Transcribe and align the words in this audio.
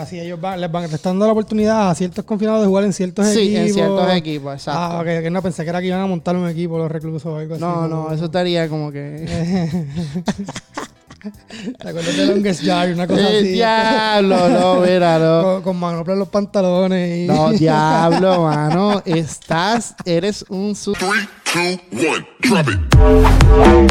ahora 0.00 0.10
sí 0.10 0.18
ellos 0.18 0.40
van, 0.40 0.60
les 0.60 0.70
van 0.72 0.82
les 0.84 0.92
están 0.92 1.12
dando 1.12 1.26
la 1.26 1.32
oportunidad 1.32 1.90
a 1.90 1.94
ciertos 1.94 2.24
confinados 2.24 2.62
de 2.62 2.66
jugar 2.68 2.84
en 2.84 2.92
ciertos 2.92 3.26
Sí, 3.28 3.40
equipos. 3.54 3.60
en 3.68 3.74
ciertos 3.74 4.10
equipos, 4.14 4.54
exacto. 4.54 4.80
Ah, 4.80 4.98
ok, 5.00 5.06
que 5.22 5.30
no 5.30 5.42
pensé 5.42 5.62
que 5.64 5.70
era 5.70 5.80
que 5.80 5.86
iban 5.88 6.00
a 6.00 6.06
montar 6.06 6.36
un 6.36 6.48
equipo 6.48 6.78
los 6.78 6.90
reclusos 6.90 7.26
o 7.26 7.36
algo 7.36 7.54
así. 7.54 7.62
no, 7.62 7.86
no, 7.86 8.12
eso 8.12 8.24
estaría 8.26 8.68
como 8.68 8.90
que. 8.90 9.76
¿Te 11.78 11.88
acuerdas 11.88 12.16
de 12.16 12.24
Longest 12.26 12.62
Yard? 12.62 12.94
Una 12.94 13.06
cosa 13.06 13.20
¡Eh, 13.20 13.38
así. 13.40 13.48
diablo! 13.48 14.48
No, 14.48 14.80
mira, 14.80 15.18
no. 15.18 15.42
Con, 15.56 15.62
con 15.64 15.76
manopla 15.78 16.14
en 16.14 16.18
los 16.20 16.28
pantalones 16.28 17.18
y... 17.18 17.26
No, 17.26 17.50
diablo, 17.58 18.44
mano. 18.44 19.02
Estás, 19.04 19.94
eres 20.06 20.46
un 20.48 20.74
su. 20.74 20.94
Three, 20.94 21.28
two, 21.52 21.78
one, 22.08 22.26
drop 22.40 22.68
it. 22.68 23.90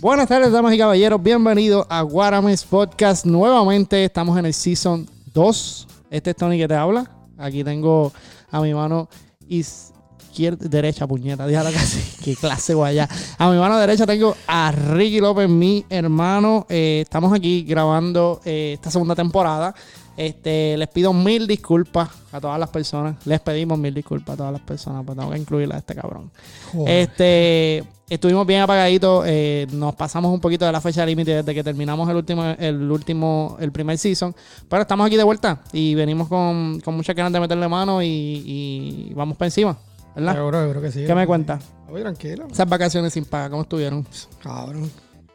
Buenas 0.00 0.28
tardes, 0.28 0.52
damas 0.52 0.74
y 0.74 0.78
caballeros. 0.78 1.22
Bienvenidos 1.22 1.86
a 1.88 2.02
Guarames 2.02 2.64
Podcast. 2.64 3.26
Nuevamente 3.26 4.04
estamos 4.04 4.38
en 4.38 4.46
el 4.46 4.54
Season 4.54 5.08
2. 5.32 5.88
Este 6.10 6.30
es 6.30 6.36
Tony 6.36 6.58
que 6.58 6.68
te 6.68 6.74
habla. 6.74 7.10
Aquí 7.38 7.64
tengo 7.64 8.12
a 8.50 8.60
mi 8.60 8.74
mano 8.74 9.08
izquierda, 9.48 10.68
derecha, 10.68 11.06
puñeta. 11.06 11.46
Déjala 11.46 11.72
casi. 11.72 12.00
Qué 12.24 12.36
clase 12.36 12.74
guaya. 12.74 13.08
A 13.38 13.50
mi 13.50 13.58
mano 13.58 13.78
derecha 13.78 14.06
tengo 14.06 14.36
a 14.46 14.72
Ricky 14.72 15.20
López, 15.20 15.48
mi 15.48 15.84
hermano. 15.88 16.66
Eh, 16.68 17.00
estamos 17.04 17.32
aquí 17.32 17.62
grabando 17.62 18.40
eh, 18.44 18.72
esta 18.74 18.90
segunda 18.90 19.14
temporada. 19.14 19.74
Este, 20.16 20.76
les 20.76 20.88
pido 20.88 21.12
mil 21.12 21.46
disculpas 21.46 22.08
a 22.32 22.40
todas 22.40 22.58
las 22.58 22.68
personas. 22.68 23.16
Les 23.26 23.40
pedimos 23.40 23.78
mil 23.78 23.92
disculpas 23.92 24.34
a 24.34 24.36
todas 24.36 24.52
las 24.52 24.62
personas, 24.62 25.04
pues 25.04 25.18
tengo 25.18 25.30
que 25.30 25.38
incluirla 25.38 25.74
a 25.74 25.78
este 25.78 25.94
cabrón. 25.94 26.30
Joder. 26.72 27.00
Este, 27.00 27.84
estuvimos 28.08 28.46
bien 28.46 28.60
apagaditos. 28.60 29.24
eh, 29.26 29.66
nos 29.72 29.94
pasamos 29.96 30.32
un 30.32 30.40
poquito 30.40 30.64
de 30.64 30.72
la 30.72 30.80
fecha 30.80 31.04
límite 31.04 31.34
desde 31.36 31.54
que 31.54 31.64
terminamos 31.64 32.08
el 32.08 32.16
último, 32.16 32.44
el 32.44 32.90
último, 32.90 33.56
el 33.60 33.72
primer 33.72 33.98
season. 33.98 34.34
Pero 34.68 34.82
estamos 34.82 35.06
aquí 35.06 35.16
de 35.16 35.24
vuelta 35.24 35.62
y 35.72 35.94
venimos 35.94 36.28
con, 36.28 36.80
con 36.80 36.94
muchas 36.94 37.16
ganas 37.16 37.32
de 37.32 37.40
meterle 37.40 37.66
mano 37.68 38.02
y, 38.02 38.06
y 38.08 39.12
vamos 39.14 39.36
para 39.36 39.48
encima, 39.48 39.76
¿verdad? 40.14 40.34
Seguro, 40.34 40.60
seguro 40.60 40.80
que 40.80 40.92
sí. 40.92 41.04
¿Qué 41.04 41.14
me 41.14 41.26
cuentas? 41.26 41.64
Oye, 41.90 42.02
tranquilo. 42.02 42.46
Esas 42.50 42.68
vacaciones 42.68 43.12
sin 43.12 43.24
paga, 43.24 43.50
¿cómo 43.50 43.62
estuvieron? 43.62 44.06
Cabrón. 44.42 44.90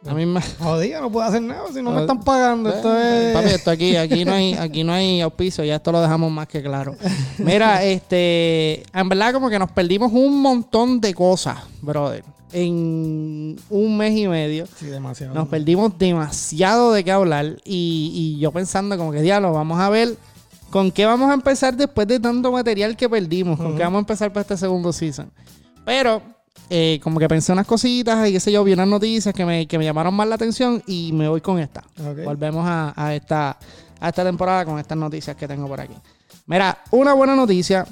A 0.08 0.14
mí 0.14 0.26
me... 0.26 0.42
Jodida, 0.60 1.02
no 1.02 1.12
puedo 1.12 1.28
hacer 1.28 1.42
nada 1.42 1.64
si 1.74 1.82
no 1.82 1.92
me 1.92 2.02
están 2.02 2.22
pagando. 2.22 2.70
Esto 2.70 2.98
es... 2.98 3.34
Papi, 3.34 3.50
esto 3.50 3.72
aquí, 3.72 3.96
aquí 3.96 4.26
no 4.26 4.34
hay, 4.34 4.54
aquí 4.54 4.84
no 4.84 4.94
hay 4.94 5.22
auspicio, 5.22 5.64
ya 5.64 5.76
esto 5.76 5.92
lo 5.92 6.02
dejamos 6.02 6.32
más 6.32 6.48
que 6.48 6.62
claro. 6.62 6.96
Mira, 7.38 7.84
este, 7.84 8.84
en 8.94 9.10
verdad 9.10 9.34
como 9.34 9.50
que 9.50 9.60
nos 9.60 9.72
perdimos 9.72 10.12
un 10.14 10.42
montón 10.42 11.02
de 11.02 11.14
cosas, 11.14 11.58
brother. 11.82 12.24
En 12.52 13.58
un 13.70 13.98
mes 13.98 14.18
y 14.18 14.28
medio. 14.28 14.66
Sí, 14.80 14.88
demasiado. 14.88 15.36
Nos 15.36 15.48
perdimos 15.50 15.98
demasiado 16.00 16.94
de 16.94 17.04
qué 17.04 17.12
hablar 17.12 17.58
y, 17.64 18.12
y 18.14 18.40
yo 18.40 18.52
pensando 18.52 18.98
como 18.98 19.12
que 19.12 19.22
diablo, 19.22 19.54
vamos 19.54 19.80
a 19.80 19.90
ver 19.90 20.16
con 20.72 20.92
qué 20.92 21.06
vamos 21.06 21.30
a 21.30 21.34
empezar 21.34 21.76
después 21.76 22.08
de 22.08 22.20
tanto 22.20 22.52
material 22.52 22.96
que 22.96 23.10
perdimos, 23.10 23.58
con 23.58 23.76
qué 23.76 23.84
vamos 23.84 23.98
a 23.98 24.00
empezar 24.00 24.32
para 24.32 24.42
este 24.42 24.58
segundo 24.58 24.94
season. 24.94 25.32
Pero 25.86 26.22
eh, 26.70 27.00
como 27.04 27.20
que 27.20 27.28
pensé 27.28 27.52
unas 27.52 27.66
cositas 27.66 28.28
y 28.28 28.34
qué 28.34 28.40
sé 28.40 28.52
yo, 28.52 28.64
vi 28.64 28.74
unas 28.74 28.88
noticias 28.88 29.34
que 29.34 29.46
me, 29.46 29.68
que 29.68 29.78
me 29.78 29.86
llamaron 29.86 30.14
más 30.14 30.28
la 30.28 30.36
atención 30.36 30.82
y 30.88 31.12
me 31.14 31.28
voy 31.28 31.42
con 31.42 31.60
esta. 31.60 31.84
Volvemos 32.24 32.66
a, 32.68 32.94
a 32.96 33.16
esta, 33.16 33.58
a 34.00 34.10
esta 34.10 34.24
temporada 34.24 34.66
con 34.66 34.80
estas 34.80 34.98
noticias 34.98 35.36
que 35.36 35.48
tengo 35.48 35.68
por 35.68 35.80
aquí. 35.80 35.96
Mira, 36.46 36.80
una 36.92 37.14
buena 37.14 37.36
noticia 37.36 37.86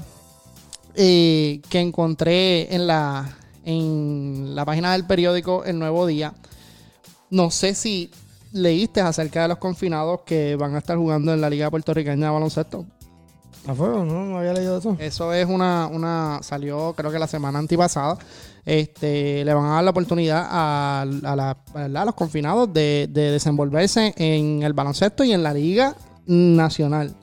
eh, 0.95 1.61
que 1.69 1.79
encontré 1.79 2.73
en 2.73 2.87
la, 2.87 3.37
en 3.63 4.55
la 4.55 4.65
página 4.65 4.93
del 4.93 5.05
periódico 5.05 5.63
El 5.63 5.77
Nuevo 5.77 6.07
Día. 6.07 6.33
No 7.29 7.51
sé 7.51 7.75
si 7.75 8.09
leíste 8.51 9.01
acerca 9.01 9.43
de 9.43 9.49
los 9.49 9.57
confinados 9.57 10.21
que 10.21 10.55
van 10.55 10.73
a 10.73 10.79
estar 10.79 10.97
jugando 10.97 11.33
en 11.33 11.41
la 11.41 11.49
Liga 11.49 11.69
Puertorriqueña 11.69 12.27
de 12.27 12.31
Baloncesto. 12.31 12.85
¿A 13.67 13.75
fuego? 13.75 14.05
No, 14.05 14.25
no 14.25 14.37
había 14.37 14.53
leído 14.53 14.77
eso. 14.77 14.95
Eso 14.97 15.33
es 15.33 15.45
una, 15.45 15.87
una 15.87 16.39
salió 16.41 16.93
creo 16.95 17.11
que 17.11 17.19
la 17.19 17.27
semana 17.27 17.59
antipasada. 17.59 18.17
Este, 18.69 19.45
le 19.45 19.53
van 19.53 19.63
a 19.65 19.69
dar 19.75 19.83
la 19.85 19.91
oportunidad 19.91 20.45
a, 20.45 21.01
a 21.03 21.35
la- 21.37 21.57
¿verdad? 21.73 22.01
a 22.01 22.05
los 22.05 22.15
confinados 22.15 22.73
de, 22.73 23.07
de 23.09 23.31
desenvolverse 23.31 24.13
en 24.17 24.61
el 24.61 24.73
baloncesto 24.73 25.23
y 25.23 25.31
en 25.31 25.41
la 25.41 25.53
Liga 25.53 25.95
Nacional. 26.25 27.15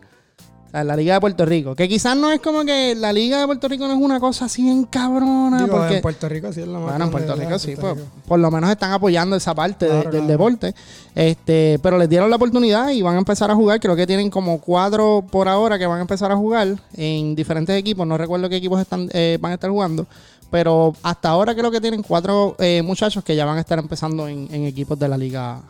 O 0.66 0.70
sea, 0.70 0.80
en 0.80 0.86
la 0.86 0.96
Liga 0.96 1.12
de 1.14 1.20
Puerto 1.20 1.44
Rico. 1.44 1.74
Que 1.76 1.86
quizás 1.86 2.16
no 2.16 2.32
es 2.32 2.40
como 2.40 2.64
que 2.64 2.94
la 2.94 3.12
Liga 3.12 3.40
de 3.40 3.44
Puerto 3.46 3.68
Rico 3.68 3.86
no 3.86 3.92
es 3.92 4.00
una 4.00 4.18
cosa 4.20 4.46
así 4.46 4.66
en 4.70 4.84
cabrona. 4.84 5.58
Digo, 5.64 5.76
porque, 5.76 5.96
en 5.96 6.00
Puerto 6.02 6.28
Rico 6.30 6.50
sí 6.50 6.62
es 6.62 6.66
la 6.66 6.78
más 6.78 6.88
bueno, 6.92 7.04
en 7.04 7.10
Puerto 7.10 7.34
Rico 7.36 7.58
sí, 7.58 7.76
Puerto 7.76 7.94
pues, 7.94 7.96
Rico. 8.08 8.22
por 8.26 8.38
lo 8.40 8.50
menos 8.50 8.70
están 8.70 8.92
apoyando 8.92 9.36
esa 9.36 9.54
parte 9.54 9.84
de- 9.84 9.90
Claro, 10.00 10.10
del 10.10 10.26
deporte. 10.26 10.74
Este, 11.14 11.78
pero 11.82 11.98
les 11.98 12.08
dieron 12.08 12.30
la 12.30 12.36
oportunidad 12.36 12.88
y 12.88 13.02
van 13.02 13.16
a 13.16 13.18
empezar 13.18 13.50
a 13.50 13.54
jugar. 13.54 13.78
Creo 13.80 13.94
que 13.94 14.06
tienen 14.06 14.30
como 14.30 14.60
cuatro 14.62 15.22
por 15.30 15.46
ahora 15.46 15.78
que 15.78 15.86
van 15.86 15.98
a 15.98 16.00
empezar 16.00 16.32
a 16.32 16.36
jugar 16.36 16.68
en 16.96 17.34
diferentes 17.36 17.76
equipos. 17.78 18.06
No 18.06 18.16
recuerdo 18.16 18.48
qué 18.48 18.56
equipos 18.56 18.80
están, 18.80 19.10
eh, 19.12 19.36
van 19.40 19.52
a 19.52 19.54
estar 19.56 19.68
jugando. 19.70 20.06
Pero 20.54 20.92
hasta 21.02 21.30
ahora 21.30 21.52
creo 21.52 21.68
que 21.72 21.80
tienen 21.80 22.00
cuatro 22.04 22.54
eh, 22.60 22.80
muchachos 22.80 23.24
que 23.24 23.34
ya 23.34 23.44
van 23.44 23.56
a 23.56 23.60
estar 23.60 23.76
empezando 23.76 24.28
en, 24.28 24.46
en 24.52 24.66
equipos 24.66 24.96
de 24.96 25.08
la 25.08 25.18
liga. 25.18 25.60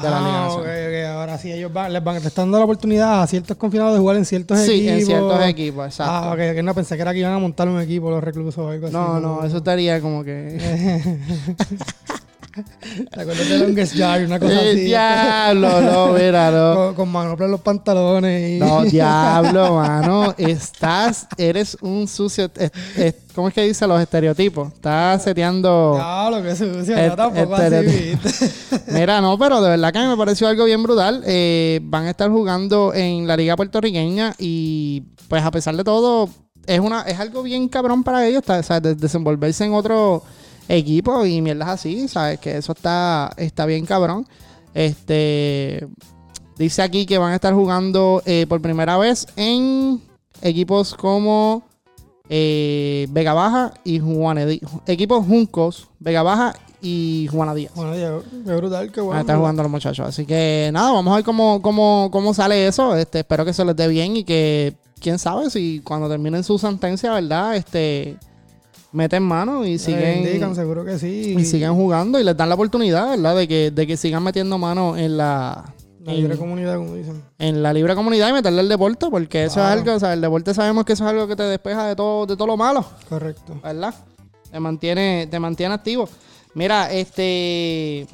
De 0.00 0.08
la 0.08 0.20
liga 0.20 0.44
Ah, 0.44 0.48
ok, 0.52 0.58
Nacional. 0.58 0.86
ok. 1.10 1.16
Ahora 1.18 1.38
sí 1.38 1.50
ellos 1.52 1.72
van, 1.72 1.92
les 1.92 2.04
van 2.04 2.22
dando 2.36 2.56
la 2.58 2.64
oportunidad 2.64 3.20
a 3.22 3.26
ciertos 3.26 3.56
confinados 3.56 3.94
de 3.94 3.98
jugar 3.98 4.14
en 4.14 4.24
ciertos 4.24 4.60
Sí, 4.60 4.74
equipos. 4.74 4.92
en 5.00 5.06
ciertos 5.06 5.44
equipos, 5.44 5.86
exacto. 5.86 6.12
Ah, 6.12 6.30
ok, 6.34 6.38
que 6.54 6.62
no 6.62 6.72
pensé 6.72 6.94
que 6.94 7.02
era 7.02 7.12
que 7.12 7.18
iban 7.18 7.32
a 7.32 7.38
montar 7.40 7.68
un 7.68 7.80
equipo 7.80 8.10
los 8.10 8.22
reclusos 8.22 8.58
o 8.58 8.68
algo 8.68 8.86
así. 8.86 8.94
No, 8.94 9.18
no, 9.18 9.42
eso 9.44 9.56
estaría 9.56 10.00
como 10.00 10.22
que. 10.22 10.56
¿Te 13.12 13.20
acuerdas 13.20 13.48
de 13.48 13.58
Longest 13.58 13.94
Yard? 13.94 14.24
Una 14.26 14.38
cosa 14.38 14.52
¡Eh, 14.54 14.70
así. 14.72 14.80
diablo! 14.80 15.80
No, 15.80 16.12
mira, 16.12 16.50
no. 16.50 16.74
Con, 16.88 16.94
con 16.94 17.08
manopla 17.10 17.46
en 17.46 17.52
los 17.52 17.60
pantalones 17.60 18.56
y... 18.56 18.58
No, 18.58 18.82
diablo, 18.84 19.74
mano. 19.76 20.34
Estás, 20.36 21.26
eres 21.36 21.76
un 21.80 22.06
sucio. 22.08 22.50
es- 22.56 22.72
es- 22.96 23.14
¿Cómo 23.34 23.48
es 23.48 23.54
que 23.54 23.62
dice 23.62 23.86
los 23.86 24.00
estereotipos? 24.00 24.72
Estás 24.72 25.22
seteando. 25.22 25.92
Diablo, 25.94 26.42
que 26.42 26.56
sucio. 26.56 26.96
No, 27.08 27.14
tampoco 27.16 27.54
así. 27.54 28.18
Mira, 28.88 29.20
no, 29.20 29.38
pero 29.38 29.60
de 29.60 29.70
verdad 29.70 29.92
que 29.92 30.00
me 30.00 30.16
pareció 30.16 30.48
algo 30.48 30.64
bien 30.64 30.82
brutal. 30.82 31.22
Eh, 31.24 31.78
van 31.84 32.06
a 32.06 32.10
estar 32.10 32.28
jugando 32.30 32.92
en 32.94 33.26
la 33.28 33.36
liga 33.36 33.54
puertorriqueña 33.54 34.34
y, 34.38 35.02
pues, 35.28 35.44
a 35.44 35.50
pesar 35.52 35.76
de 35.76 35.84
todo, 35.84 36.28
es 36.66 36.80
una 36.80 37.02
es 37.02 37.18
algo 37.20 37.42
bien 37.44 37.68
cabrón 37.68 38.02
para 38.02 38.26
ellos, 38.26 38.42
sea, 38.44 38.80
de- 38.80 38.94
desenvolverse 38.96 39.64
en 39.64 39.72
otro 39.72 40.22
equipo 40.68 41.24
y 41.26 41.40
mierdas 41.40 41.68
así, 41.68 42.08
¿sabes? 42.08 42.38
Que 42.38 42.56
eso 42.58 42.72
está, 42.72 43.32
está 43.36 43.66
bien 43.66 43.86
cabrón. 43.86 44.26
Este. 44.74 45.86
Dice 46.58 46.82
aquí 46.82 47.06
que 47.06 47.18
van 47.18 47.32
a 47.32 47.36
estar 47.36 47.54
jugando 47.54 48.20
eh, 48.26 48.44
por 48.48 48.60
primera 48.60 48.98
vez 48.98 49.28
en 49.36 50.02
equipos 50.42 50.92
como 50.94 51.62
eh, 52.28 53.06
Vega 53.10 53.32
Baja 53.32 53.74
y 53.84 54.00
Juana 54.00 54.44
Díaz. 54.44 54.70
Equipos 54.86 55.24
Juncos, 55.24 55.88
Vega 56.00 56.22
Baja 56.22 56.54
y 56.82 57.28
Juana 57.30 57.54
Díaz. 57.54 57.72
Bueno, 57.76 58.22
qué 58.44 58.54
brutal, 58.54 58.90
qué 58.90 59.00
Van 59.00 59.04
a 59.04 59.06
bueno. 59.06 59.20
estar 59.20 59.38
jugando 59.38 59.62
los 59.62 59.70
muchachos. 59.70 60.06
Así 60.08 60.26
que 60.26 60.70
nada, 60.72 60.90
vamos 60.90 61.12
a 61.12 61.16
ver 61.16 61.24
cómo, 61.24 61.62
cómo, 61.62 62.08
cómo 62.12 62.34
sale 62.34 62.66
eso. 62.66 62.96
Este, 62.96 63.20
espero 63.20 63.44
que 63.44 63.52
se 63.52 63.64
les 63.64 63.76
dé 63.76 63.86
bien 63.86 64.16
y 64.16 64.24
que, 64.24 64.74
quién 65.00 65.20
sabe, 65.20 65.50
si 65.50 65.80
cuando 65.84 66.08
terminen 66.08 66.42
su 66.42 66.58
sentencia, 66.58 67.12
¿verdad? 67.12 67.54
Este, 67.56 68.16
meten 68.92 69.22
mano 69.22 69.64
y 69.66 69.78
siguen, 69.78 70.18
Indican, 70.26 70.54
seguro 70.54 70.84
que 70.84 70.98
sí. 70.98 71.34
y 71.38 71.44
siguen 71.44 71.74
jugando 71.74 72.18
y 72.18 72.24
les 72.24 72.36
dan 72.36 72.48
la 72.48 72.54
oportunidad, 72.54 73.10
¿verdad? 73.10 73.36
De 73.36 73.46
que, 73.48 73.70
de 73.70 73.86
que 73.86 73.96
sigan 73.96 74.22
metiendo 74.22 74.56
mano 74.58 74.96
en 74.96 75.16
la, 75.16 75.74
La 76.04 76.14
libre 76.14 76.36
comunidad, 76.38 76.76
como 76.76 76.94
dicen. 76.94 77.22
en 77.38 77.62
la 77.62 77.72
libre 77.72 77.94
comunidad 77.94 78.30
y 78.30 78.32
meterle 78.32 78.62
el 78.62 78.68
deporte, 78.68 79.06
porque 79.10 79.44
eso 79.44 79.56
Claro. 79.56 79.68
es 79.74 79.80
algo, 79.80 79.96
o 79.96 80.00
sea, 80.00 80.12
el 80.14 80.20
deporte 80.22 80.54
sabemos 80.54 80.84
que 80.84 80.94
eso 80.94 81.04
es 81.04 81.10
algo 81.10 81.26
que 81.28 81.36
te 81.36 81.42
despeja 81.42 81.86
de 81.86 81.96
todo, 81.96 82.24
de 82.26 82.34
todo 82.36 82.46
lo 82.46 82.56
malo. 82.56 82.84
Correcto. 83.08 83.60
¿verdad? 83.62 83.94
Te 84.50 84.58
mantiene, 84.60 85.26
te 85.30 85.38
mantiene 85.38 85.74
activo. 85.74 86.08
Mira, 86.54 86.90
este. 86.90 88.06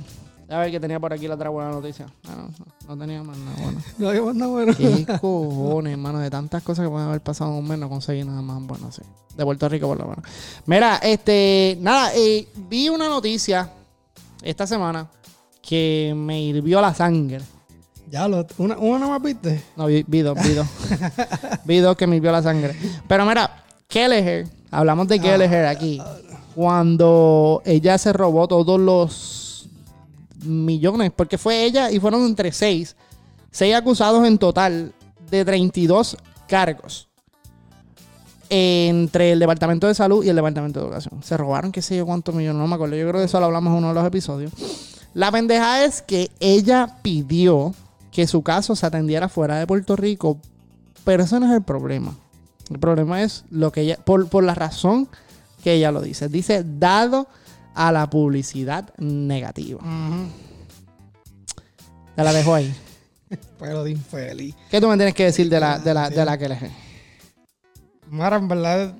A 0.49 0.59
ver 0.59 0.71
que 0.71 0.81
tenía 0.81 1.01
por 1.01 1.13
aquí 1.13 1.27
la 1.27 1.35
otra 1.35 1.49
buena 1.49 1.71
noticia. 1.71 2.07
Ah, 2.29 2.37
no, 2.37 2.95
no, 2.95 2.99
tenía 2.99 3.23
más 3.23 3.37
nada 3.39 3.57
bueno. 3.63 3.81
No, 3.99 4.13
qué 4.13 4.21
bueno, 4.21 4.49
bueno. 4.51 4.75
¿Qué 4.77 5.07
cojones, 5.21 5.93
hermano? 5.93 6.19
De 6.19 6.31
tantas 6.31 6.63
cosas 6.63 6.85
que 6.85 6.91
pueden 6.91 7.09
haber 7.09 7.23
pasado 7.23 7.53
en 7.53 7.59
un 7.59 7.69
mes, 7.69 7.79
no 7.79 7.89
conseguí 7.89 8.25
nada 8.25 8.43
más 8.43 8.63
bueno, 8.63 8.93
sí. 8.93 9.03
De 9.37 9.45
Puerto 9.45 9.69
Rico, 9.69 9.89
por 9.89 9.99
lo 9.99 10.07
menos. 10.07 10.25
Mira, 10.67 10.97
este. 10.99 11.79
Nada, 11.81 12.13
eh, 12.15 12.47
vi 12.69 12.89
una 12.89 13.09
noticia 13.09 13.71
esta 14.43 14.67
semana 14.67 15.09
que 15.63 16.13
me 16.17 16.41
hirvió 16.41 16.81
la 16.81 16.95
sangre. 16.95 17.41
Ya, 18.11 18.29
lo, 18.29 18.47
una, 18.59 18.77
una 18.77 19.09
más 19.09 19.23
viste. 19.23 19.63
No, 19.77 19.87
vi, 19.87 20.05
vi 20.07 20.21
dos, 20.21 20.39
vi 20.41 20.55
dos. 20.55 20.67
vi 21.65 21.79
dos 21.79 21.97
que 21.97 22.07
me 22.07 22.17
hirvió 22.17 22.31
la 22.31 22.43
sangre. 22.43 22.77
Pero 23.09 23.25
mira, 23.25 23.65
Kelleher, 23.89 24.47
hablamos 24.71 25.09
de 25.09 25.19
Kelleher 25.19 25.67
aquí. 25.67 26.01
Cuando 26.55 27.63
ella 27.65 27.99
se 27.99 28.13
robó 28.13 28.47
todos 28.47 28.79
los 28.79 29.44
millones, 30.45 31.13
porque 31.15 31.39
fue 31.39 31.65
ella 31.65 31.91
y 31.91 32.01
fueron 32.01 32.25
entre 32.25 32.53
seis. 32.53 32.97
Seis 33.51 33.75
acusados 33.75 34.27
en 34.27 34.39
total 34.39 34.93
de 35.31 35.45
32 35.45 36.17
cargos 36.49 37.09
entre 38.51 39.33
el 39.33 39.39
Departamento 39.39 39.87
de 39.87 39.95
Salud 39.95 40.25
y 40.25 40.29
el 40.29 40.37
Departamento 40.37 40.81
de 40.81 40.87
Educación. 40.87 41.23
Se 41.23 41.37
robaron 41.37 41.73
qué 41.73 41.83
sé 41.83 41.97
yo 41.97 42.07
cuántos 42.07 42.35
millones, 42.35 42.61
no 42.61 42.69
me 42.69 42.75
acuerdo. 42.75 42.97
Yo 42.97 43.09
creo 43.09 43.21
que 43.21 43.27
eso 43.27 43.41
lo 43.41 43.47
hablamos 43.47 43.73
en 43.73 43.79
uno 43.79 43.89
de 43.89 43.95
los 43.95 44.07
episodios. 44.07 44.53
La 45.15 45.31
pendeja 45.31 45.85
es 45.85 46.03
que 46.03 46.31
ella 46.41 46.99
pidió 47.03 47.75
que 48.11 48.27
su 48.27 48.43
caso 48.43 48.77
se 48.77 48.87
atendiera 48.87 49.29
fuera 49.29 49.59
de 49.59 49.67
Puerto 49.67 49.97
Rico, 49.97 50.39
pero 51.05 51.25
eso 51.25 51.41
no 51.41 51.47
es 51.47 51.53
el 51.53 51.63
problema. 51.63 52.17
El 52.71 52.79
problema 52.79 53.23
es 53.23 53.45
lo 53.51 53.73
que 53.73 53.83
ella, 53.83 53.99
por, 54.05 54.29
por 54.29 54.45
la 54.45 54.55
razón 54.55 55.09
que 55.63 55.75
ella 55.75 55.91
lo 55.91 56.01
dice. 56.01 56.29
Dice, 56.29 56.65
dado 56.65 57.27
a 57.75 57.93
la 57.93 58.09
publicidad 58.09 58.93
negativa. 58.99 59.81
Ya 62.17 62.25
la 62.25 62.33
dejo 62.33 62.55
ahí. 62.55 62.75
Pero 63.59 63.85
de 63.85 63.91
infeliz. 63.91 64.55
¿Qué 64.71 64.81
tú 64.81 64.89
me 64.89 64.97
tienes 64.97 65.15
que 65.15 65.25
decir 65.25 65.49
de 65.49 65.61
la, 65.61 65.79
de 65.79 65.95
la, 65.95 66.11
de 66.11 66.25
la 66.25 66.39
que 66.39 66.45
elegí? 66.47 66.67
Mara, 68.09 68.37
en 68.37 68.49
verdad. 68.49 68.95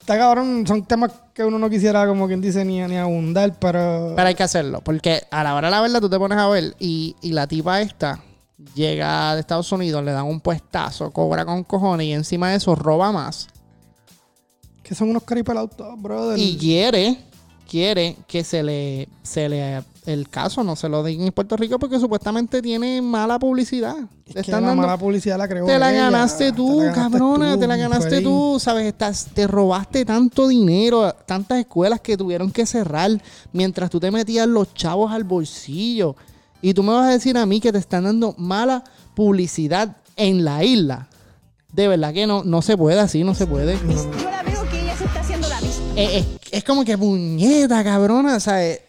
Está 0.00 0.18
cabrón, 0.18 0.66
son 0.66 0.84
temas 0.86 1.12
que 1.34 1.44
uno 1.44 1.58
no 1.58 1.70
quisiera, 1.70 2.06
como 2.06 2.26
quien 2.26 2.40
dice, 2.40 2.64
ni, 2.64 2.80
ni 2.80 2.96
abundar, 2.96 3.54
pero. 3.60 4.14
Pero 4.16 4.28
hay 4.28 4.34
que 4.34 4.42
hacerlo, 4.42 4.80
porque 4.80 5.22
a 5.30 5.44
la 5.44 5.54
hora 5.54 5.68
de 5.68 5.72
la 5.72 5.80
verdad 5.82 6.00
tú 6.00 6.10
te 6.10 6.18
pones 6.18 6.38
a 6.38 6.48
ver 6.48 6.74
y, 6.78 7.14
y 7.20 7.32
la 7.32 7.46
tipa 7.46 7.80
esta 7.80 8.20
llega 8.74 9.34
de 9.34 9.40
Estados 9.40 9.70
Unidos, 9.72 10.04
le 10.04 10.12
dan 10.12 10.26
un 10.26 10.40
puestazo, 10.40 11.10
cobra 11.10 11.44
con 11.44 11.64
cojones 11.64 12.06
y 12.06 12.12
encima 12.12 12.50
de 12.50 12.56
eso 12.56 12.74
roba 12.74 13.12
más. 13.12 13.48
Que 14.90 14.96
son 14.96 15.08
unos 15.08 15.22
caripelados 15.22 15.70
brother. 15.98 16.36
Y 16.36 16.56
quiere, 16.58 17.16
quiere 17.68 18.16
que 18.26 18.42
se 18.42 18.60
le, 18.64 19.08
se 19.22 19.48
le, 19.48 19.84
el 20.04 20.28
caso 20.28 20.64
no 20.64 20.74
se 20.74 20.88
lo 20.88 21.04
den 21.04 21.20
en 21.20 21.32
Puerto 21.32 21.56
Rico 21.56 21.78
porque 21.78 22.00
supuestamente 22.00 22.60
tiene 22.60 23.00
mala 23.00 23.38
publicidad. 23.38 23.94
Es 24.26 24.34
que 24.34 24.40
están 24.40 24.62
la 24.62 24.68
dando- 24.70 24.82
mala 24.82 24.98
publicidad 24.98 25.38
la 25.38 25.46
creó 25.46 25.64
te 25.64 25.78
la 25.78 25.92
ella, 25.92 26.10
ganaste 26.10 26.50
tú, 26.50 26.78
te 26.80 26.86
la 26.86 26.92
ganaste 26.92 27.00
cabrona, 27.18 27.54
tú, 27.54 27.60
te 27.60 27.66
la 27.68 27.76
ganaste 27.76 28.20
tú, 28.20 28.56
sabes, 28.58 28.86
Estás, 28.88 29.28
te 29.32 29.46
robaste 29.46 30.04
tanto 30.04 30.48
dinero, 30.48 31.14
tantas 31.26 31.60
escuelas 31.60 32.00
que 32.00 32.16
tuvieron 32.16 32.50
que 32.50 32.66
cerrar 32.66 33.12
mientras 33.52 33.88
tú 33.90 34.00
te 34.00 34.10
metías 34.10 34.48
los 34.48 34.74
chavos 34.74 35.12
al 35.12 35.22
bolsillo. 35.22 36.16
Y 36.60 36.74
tú 36.74 36.82
me 36.82 36.92
vas 36.92 37.06
a 37.06 37.12
decir 37.12 37.38
a 37.38 37.46
mí 37.46 37.60
que 37.60 37.70
te 37.70 37.78
están 37.78 38.02
dando 38.02 38.34
mala 38.36 38.82
publicidad 39.14 39.96
en 40.16 40.44
la 40.44 40.64
isla. 40.64 41.06
De 41.72 41.86
verdad 41.86 42.12
que 42.12 42.26
no, 42.26 42.42
no 42.42 42.62
se 42.62 42.76
puede 42.76 42.98
así, 42.98 43.22
no 43.22 43.32
se 43.36 43.46
puede. 43.46 43.78
Yo 43.78 44.39
Es, 46.02 46.26
es 46.50 46.64
como 46.64 46.84
que 46.84 46.96
puñeta, 46.98 47.82
cabrona, 47.84 48.40
¿sabes? 48.40 48.80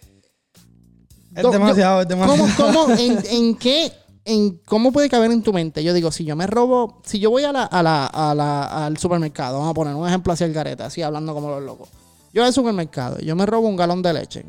Es 1.36 1.44
Do- 1.44 1.52
demasiado, 1.52 1.98
yo- 1.98 2.02
es 2.02 2.08
demasiado. 2.08 2.50
¿Cómo, 2.58 2.86
cómo, 2.88 2.94
en, 2.98 3.19
en 3.30 3.56
qué, 3.56 3.92
en 4.25 4.60
cómo 4.66 4.92
puede 4.92 5.10
caber 5.10 5.31
en 5.31 5.42
tu 5.44 5.54
mente? 5.54 5.84
Yo 5.84 5.94
digo, 5.94 6.12
si 6.12 6.25
yo 6.25 6.36
me 6.36 6.48
robo, 6.48 7.02
si 7.06 7.19
yo 7.19 7.30
voy 7.31 7.44
a 7.44 7.52
la, 7.52 7.63
a 7.66 7.81
la, 7.84 8.06
a 8.08 8.36
la- 8.36 8.86
al 8.86 8.98
supermercado, 8.98 9.58
vamos 9.60 9.72
a 9.72 9.74
poner 9.74 9.96
un 9.96 10.08
ejemplo 10.08 10.34
hacia 10.34 10.46
el 10.46 10.54
gareta, 10.54 10.86
así 10.88 11.02
hablando 11.02 11.34
como 11.34 11.50
los 11.50 11.63
locos. 11.63 11.90
Yo 12.34 12.42
voy 12.42 12.48
al 12.48 12.54
supermercado, 12.54 13.19
yo 13.19 13.36
me 13.36 13.46
robo 13.46 13.68
un 13.68 13.75
galón 13.75 14.02
de 14.02 14.13
leche, 14.13 14.46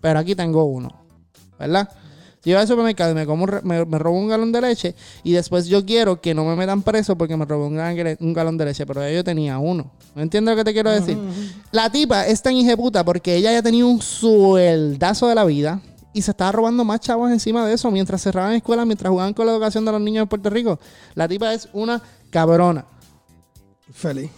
pero 0.00 0.18
aquí 0.18 0.34
tengo 0.34 0.64
uno, 0.64 0.90
¿verdad? 1.58 1.88
Yo 2.44 2.54
voy 2.54 2.62
al 2.62 2.68
supermercado 2.68 3.10
y 3.10 3.14
me, 3.14 3.26
como 3.26 3.46
me, 3.62 3.84
me 3.84 3.98
robo 3.98 4.16
un 4.16 4.28
galón 4.28 4.52
de 4.52 4.60
leche 4.60 4.94
y 5.24 5.32
después 5.32 5.66
yo 5.66 5.84
quiero 5.84 6.20
que 6.20 6.34
no 6.34 6.44
me 6.44 6.54
metan 6.54 6.82
preso 6.82 7.16
porque 7.18 7.36
me 7.36 7.44
robé 7.44 7.66
un, 7.66 8.32
galón 8.32 8.56
de 8.56 8.64
leche, 8.64 8.86
pero 8.86 9.08
yo 9.10 9.24
tenía 9.24 9.58
uno. 9.58 9.90
¿No 10.14 10.22
entiendes 10.22 10.52
lo 10.52 10.56
que 10.56 10.64
te 10.64 10.72
quiero 10.72 10.90
decir? 10.90 11.18
La 11.72 11.90
tipa 11.90 12.26
es 12.26 12.40
tan 12.40 12.54
hijeputa 12.54 13.04
porque 13.04 13.34
ella 13.34 13.52
ya 13.52 13.62
tenía 13.62 13.84
un 13.84 14.00
sueldazo 14.00 15.26
de 15.26 15.34
la 15.34 15.44
vida 15.44 15.80
y 16.12 16.22
se 16.22 16.30
estaba 16.30 16.52
robando 16.52 16.84
más 16.84 17.00
chavos 17.00 17.30
encima 17.30 17.66
de 17.66 17.74
eso 17.74 17.90
mientras 17.90 18.22
cerraban 18.22 18.54
escuelas, 18.54 18.86
mientras 18.86 19.10
jugaban 19.10 19.34
con 19.34 19.44
la 19.44 19.52
educación 19.52 19.84
de 19.84 19.92
los 19.92 20.00
niños 20.00 20.22
de 20.22 20.26
Puerto 20.28 20.48
Rico. 20.48 20.78
La 21.14 21.26
tipa 21.28 21.52
es 21.52 21.68
una 21.72 22.00
cabrona. 22.30 22.86
Feliz. 23.92 24.30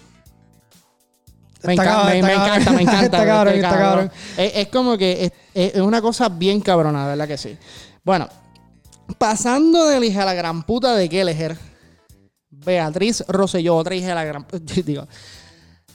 Me, 1.63 1.77
enca- 1.77 2.05
me- 2.07 2.19
encanta, 2.19 2.73
me 2.73 2.83
encanta. 2.83 3.05
Está 3.05 3.27
cabrón, 3.27 3.55
está 3.55 3.71
cabrón. 3.79 4.11
Es, 4.37 4.53
es 4.55 4.69
como 4.69 4.97
que 4.97 5.27
es- 5.53 5.75
es 5.75 5.81
una 5.83 6.01
cosa 6.01 6.29
bien 6.31 6.61
cabrona, 6.61 7.07
¿verdad 7.07 7.29
que 7.29 7.37
sí? 7.37 7.57
Bueno, 8.11 8.27
pasando 9.19 9.87
de 9.87 10.01
la 10.01 10.05
hija 10.05 10.19
de 10.19 10.27
la 10.27 10.35
gran 10.35 10.65
puta 10.65 10.97
de 10.97 11.09
Kelleher, 11.09 11.57
Beatriz 12.51 13.23
Rosselló, 13.29 13.77
otra 13.77 13.95
hija 13.95 14.09
de 14.09 14.15
la 14.17 14.25
gran 14.25 14.45
Digo, 14.85 15.07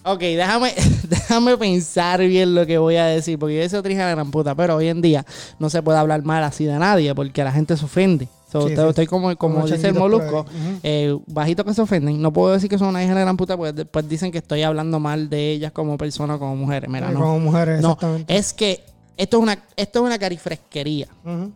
ok, 0.01 0.19
déjame, 0.21 0.73
déjame 1.09 1.57
pensar 1.57 2.21
bien 2.21 2.55
lo 2.55 2.65
que 2.65 2.77
voy 2.77 2.95
a 2.95 3.03
decir, 3.07 3.37
porque 3.37 3.61
yo 3.61 3.67
soy 3.67 3.79
otra 3.79 3.91
hija 3.91 4.03
de 4.03 4.11
la 4.11 4.15
gran 4.15 4.31
puta, 4.31 4.55
pero 4.55 4.77
hoy 4.77 4.87
en 4.87 5.01
día 5.01 5.25
no 5.59 5.69
se 5.69 5.83
puede 5.83 5.97
hablar 5.97 6.23
mal 6.23 6.41
así 6.45 6.63
de 6.63 6.79
nadie, 6.79 7.13
porque 7.13 7.43
la 7.43 7.51
gente 7.51 7.75
se 7.75 7.83
ofende. 7.83 8.29
So, 8.49 8.61
Sí, 8.61 8.69
estoy, 8.69 8.85
sí. 8.85 8.89
estoy 8.91 9.07
como, 9.07 9.35
como 9.35 9.55
Como 9.55 9.67
dice 9.67 9.85
el 9.85 9.95
molusco, 9.95 10.45
eh, 10.83 11.17
bajito 11.27 11.65
que 11.65 11.73
se 11.73 11.81
ofenden. 11.81 12.21
No 12.21 12.31
puedo 12.31 12.53
decir 12.53 12.69
que 12.69 12.77
son 12.77 12.87
una 12.87 13.03
hija 13.03 13.09
de 13.09 13.15
la 13.15 13.21
gran 13.23 13.35
puta, 13.35 13.57
porque 13.57 13.73
después 13.73 14.07
dicen 14.07 14.31
que 14.31 14.37
estoy 14.37 14.63
hablando 14.63 15.01
mal 15.01 15.29
de 15.29 15.51
ellas 15.51 15.73
como 15.73 15.97
persona, 15.97 16.37
como 16.37 16.55
mujeres. 16.55 16.89
Mira, 16.89 17.09
no. 17.09 17.19
Como 17.19 17.39
mujeres, 17.39 17.81
No, 17.81 17.97
es 18.29 18.53
que 18.53 18.94
esto 19.17 19.37
es 19.37 19.43
una, 19.43 19.63
esto 19.75 19.99
es 19.99 20.05
una 20.05 20.19
carifresquería, 20.19 21.07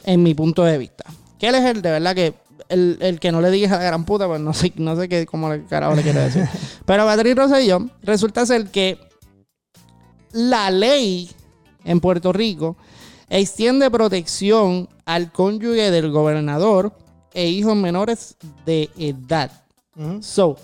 en 0.04 0.24
mi 0.24 0.34
punto 0.34 0.64
de 0.64 0.78
vista. 0.78 1.06
Que 1.38 1.48
él 1.48 1.56
es 1.56 1.66
el, 1.66 1.82
de 1.82 1.92
verdad 1.92 2.16
que, 2.16 2.34
el, 2.70 2.98
el 3.02 3.20
que 3.20 3.32
no 3.32 3.42
le 3.42 3.52
digas 3.52 3.72
a 3.72 3.78
la 3.78 3.84
gran 3.84 4.06
puta, 4.06 4.28
pues 4.28 4.42
no 4.42 4.54
sé, 4.54 4.74
no 4.76 4.96
sé 4.96 5.10
qué, 5.10 5.26
cómo 5.26 5.50
le 5.50 5.66
carajo 5.66 5.96
le 5.96 6.04
quiere 6.04 6.20
decir. 6.22 6.48
Pero 6.86 7.06
Beatriz 7.06 7.36
Rosselló 7.36 7.90
resulta 8.02 8.46
ser 8.46 8.68
que 8.68 9.00
la 10.32 10.70
ley 10.70 11.30
en 11.84 12.00
Puerto 12.00 12.32
Rico 12.32 12.78
extiende 13.30 13.90
protección 13.90 14.90
al 15.06 15.32
cónyuge 15.32 15.92
del 15.92 16.12
gobernador 16.12 16.94
e 17.34 17.48
hijos 17.48 17.76
menores 17.76 18.38
de 18.66 18.90
edad. 18.98 19.52
So, 20.22 20.56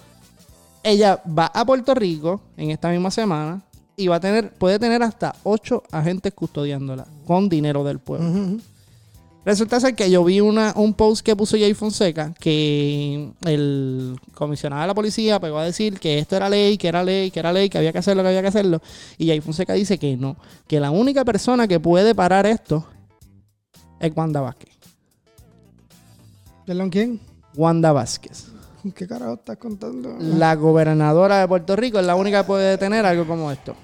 ella 0.82 1.22
va 1.28 1.48
a 1.48 1.66
Puerto 1.66 1.94
Rico 1.94 2.42
en 2.56 2.72
esta 2.72 2.90
misma 2.90 3.12
semana 3.12 3.62
y 3.98 4.08
va 4.08 4.18
a 4.18 4.20
tener, 4.20 4.52
puede 4.52 4.80
tener 4.80 5.04
hasta 5.04 5.36
ocho 5.44 5.84
agentes 5.92 6.34
custodiándola 6.34 7.06
con 7.26 7.50
dinero 7.50 7.84
del 7.84 8.00
pueblo. 8.00 8.60
Resulta 9.46 9.80
ser 9.80 9.94
que 9.94 10.10
yo 10.10 10.24
vi 10.24 10.42
una, 10.42 10.74
un 10.76 10.96
post 10.96 11.24
que 11.24 11.36
puso 11.36 11.56
Jay 11.56 11.76
Fonseca 11.76 12.34
que 12.40 13.30
el 13.46 14.20
comisionado 14.34 14.82
de 14.82 14.88
la 14.88 14.96
policía 14.96 15.40
pegó 15.40 15.60
a 15.60 15.66
decir 15.66 16.00
que 16.00 16.18
esto 16.18 16.36
era 16.36 16.50
ley, 16.50 16.80
que 16.80 16.88
era 16.88 17.04
ley, 17.04 17.30
que 17.30 17.40
era 17.40 17.54
ley, 17.54 17.70
que 17.70 17.78
había 17.78 17.92
que 17.92 18.00
hacerlo, 18.00 18.24
que 18.24 18.30
había 18.30 18.42
que 18.42 18.48
hacerlo. 18.48 18.82
Y 19.20 19.28
Jay 19.28 19.42
Fonseca 19.42 19.74
dice 19.74 20.00
que 20.00 20.18
no, 20.18 20.36
que 20.68 20.80
la 20.80 20.90
única 20.90 21.24
persona 21.24 21.68
que 21.68 21.80
puede 21.80 22.16
parar 22.16 22.48
esto 22.48 22.88
es 24.00 24.12
Wanda 24.16 24.42
Vázquez. 24.42 24.74
¿Perdón 26.66 26.90
quién? 26.90 27.20
Wanda 27.56 27.92
Vázquez. 27.92 28.48
¿Qué 28.96 29.08
carajo 29.08 29.36
estás 29.36 29.58
contando? 29.58 30.16
La 30.20 30.56
gobernadora 30.56 31.40
de 31.40 31.48
Puerto 31.48 31.76
Rico 31.76 32.00
es 32.00 32.06
la 32.06 32.16
única 32.16 32.42
que 32.42 32.48
puede 32.48 32.72
detener 32.72 33.06
algo 33.06 33.26
como 33.26 33.52
esto. 33.52 33.76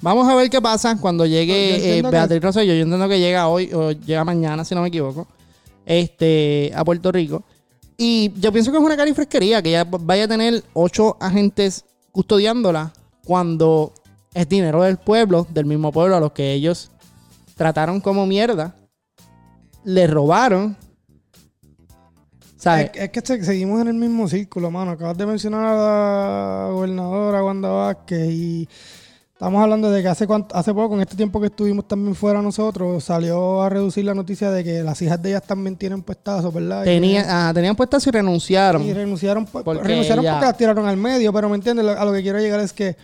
Vamos 0.00 0.28
a 0.28 0.34
ver 0.34 0.48
qué 0.50 0.60
pasa 0.60 0.96
cuando 1.00 1.26
llegue 1.26 1.98
eh, 1.98 2.02
que- 2.02 2.08
Beatriz 2.10 2.40
Rosselló. 2.42 2.72
Yo 2.74 2.82
entiendo 2.82 3.08
que 3.08 3.18
llega 3.18 3.48
hoy 3.48 3.70
o 3.72 3.90
llega 3.92 4.24
mañana, 4.24 4.64
si 4.64 4.74
no 4.74 4.82
me 4.82 4.88
equivoco, 4.88 5.26
este, 5.86 6.70
a 6.74 6.84
Puerto 6.84 7.10
Rico. 7.12 7.42
Y 7.96 8.32
yo 8.38 8.52
pienso 8.52 8.70
que 8.70 8.78
es 8.78 8.84
una 8.84 8.96
carifresquería 8.96 9.60
que 9.60 9.70
ella 9.70 9.84
vaya 9.84 10.24
a 10.24 10.28
tener 10.28 10.62
ocho 10.72 11.16
agentes 11.20 11.84
custodiándola 12.12 12.92
cuando 13.24 13.92
es 14.34 14.48
dinero 14.48 14.82
del 14.82 14.98
pueblo, 14.98 15.46
del 15.50 15.66
mismo 15.66 15.90
pueblo 15.90 16.16
a 16.16 16.20
los 16.20 16.30
que 16.32 16.52
ellos 16.52 16.90
trataron 17.56 18.00
como 18.00 18.24
mierda, 18.24 18.76
le 19.84 20.06
robaron. 20.06 20.76
¿Sabes? 22.56 22.90
Es, 22.94 23.02
es 23.02 23.10
que 23.10 23.20
se- 23.20 23.44
seguimos 23.44 23.80
en 23.80 23.88
el 23.88 23.94
mismo 23.94 24.28
círculo, 24.28 24.70
mano. 24.70 24.92
Acabas 24.92 25.16
de 25.16 25.26
mencionar 25.26 25.64
a 25.64 25.74
la 25.76 26.70
gobernadora 26.72 27.44
Wanda 27.44 27.68
Vázquez 27.68 28.30
y 28.30 28.68
estamos 29.38 29.62
hablando 29.62 29.88
de 29.92 30.02
que 30.02 30.08
hace, 30.08 30.26
hace 30.52 30.74
poco, 30.74 30.96
en 30.96 31.02
este 31.02 31.14
tiempo 31.14 31.40
que 31.40 31.46
estuvimos 31.46 31.86
también 31.86 32.16
fuera 32.16 32.42
nosotros, 32.42 33.04
salió 33.04 33.62
a 33.62 33.68
reducir 33.68 34.04
la 34.04 34.12
noticia 34.12 34.50
de 34.50 34.64
que 34.64 34.82
las 34.82 35.00
hijas 35.00 35.22
de 35.22 35.28
ellas 35.30 35.44
también 35.46 35.76
tienen 35.76 36.02
puestazos, 36.02 36.52
¿verdad? 36.52 36.82
Tenía, 36.82 37.24
ah, 37.48 37.52
tenían 37.54 37.76
puestas 37.76 38.04
y 38.08 38.10
renunciaron. 38.10 38.82
Y 38.82 38.92
renunciaron, 38.92 39.46
por- 39.46 39.62
Porque 39.62 39.82
renunciaron 39.84 40.24
porque 40.24 40.46
las 40.46 40.56
tiraron 40.56 40.86
al 40.86 40.96
medio, 40.96 41.32
pero 41.32 41.48
¿me 41.48 41.54
entiendes? 41.54 41.86
A 41.86 42.04
lo 42.04 42.12
que 42.12 42.20
quiero 42.22 42.40
llegar 42.40 42.58
es 42.58 42.72
que 42.72 42.96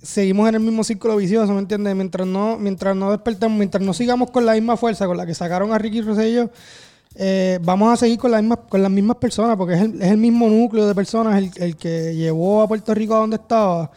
seguimos 0.00 0.48
en 0.48 0.54
el 0.54 0.60
mismo 0.60 0.84
círculo 0.84 1.16
vicioso, 1.16 1.52
¿me 1.52 1.58
entiendes? 1.58 1.96
Mientras 1.96 2.28
no, 2.28 2.58
mientras 2.58 2.94
no 2.94 3.10
despertemos, 3.10 3.58
mientras 3.58 3.82
no 3.82 3.92
sigamos 3.92 4.30
con 4.30 4.46
la 4.46 4.52
misma 4.52 4.76
fuerza 4.76 5.06
con 5.06 5.16
la 5.16 5.26
que 5.26 5.34
sacaron 5.34 5.72
a 5.72 5.78
Ricky 5.78 6.00
Rosselló, 6.00 6.48
eh, 7.16 7.58
vamos 7.62 7.92
a 7.92 7.96
seguir 7.96 8.18
con, 8.18 8.30
la 8.30 8.40
misma, 8.40 8.54
con 8.56 8.82
las 8.82 8.90
mismas 8.92 9.16
personas, 9.16 9.56
porque 9.56 9.74
es 9.74 9.80
el, 9.80 10.00
es 10.00 10.10
el 10.12 10.18
mismo 10.18 10.48
núcleo 10.48 10.86
de 10.86 10.94
personas 10.94 11.36
el, 11.38 11.50
el 11.56 11.76
que 11.76 12.14
llevó 12.14 12.62
a 12.62 12.68
Puerto 12.68 12.94
Rico 12.94 13.16
a 13.16 13.18
donde 13.18 13.36
estaba, 13.36 13.90